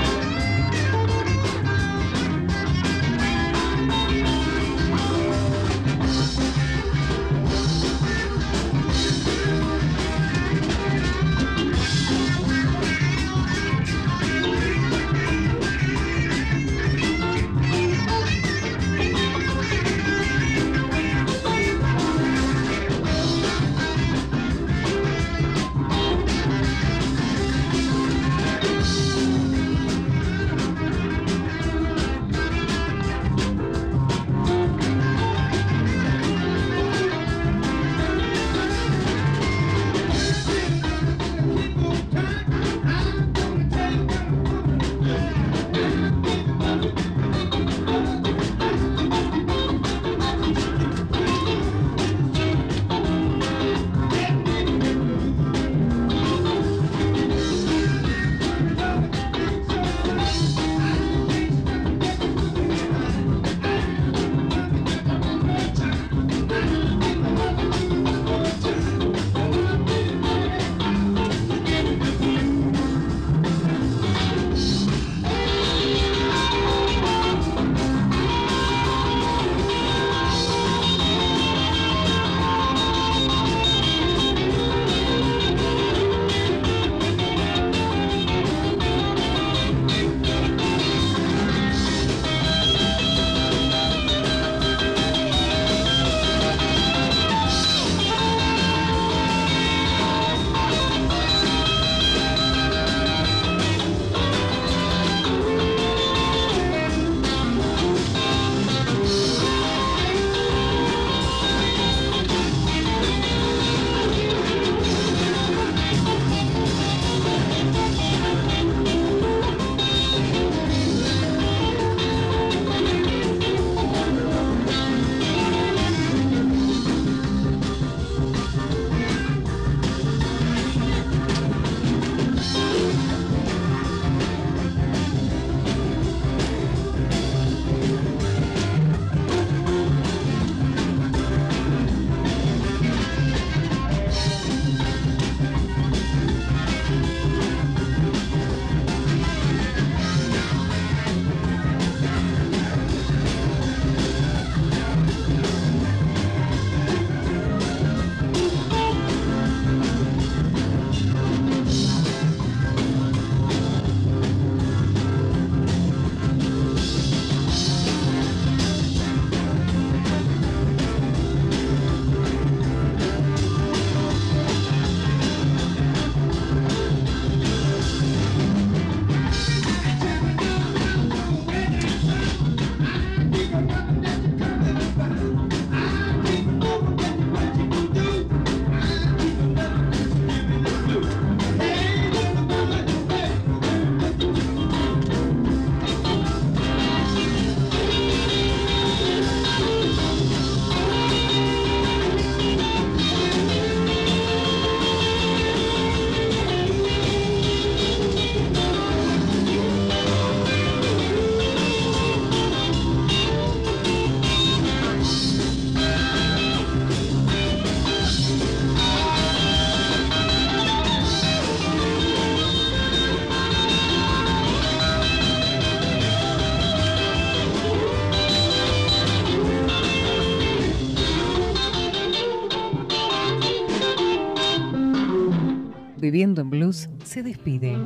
Viviendo 236.05 236.43
en 236.43 236.51
Blues 236.51 236.91
se 237.03 237.23
despide. 237.23 237.79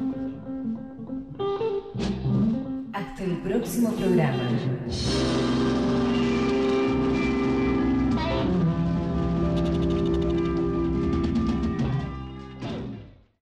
Hasta 2.93 3.23
el 3.23 3.37
próximo 3.45 3.93
programa. 3.93 4.43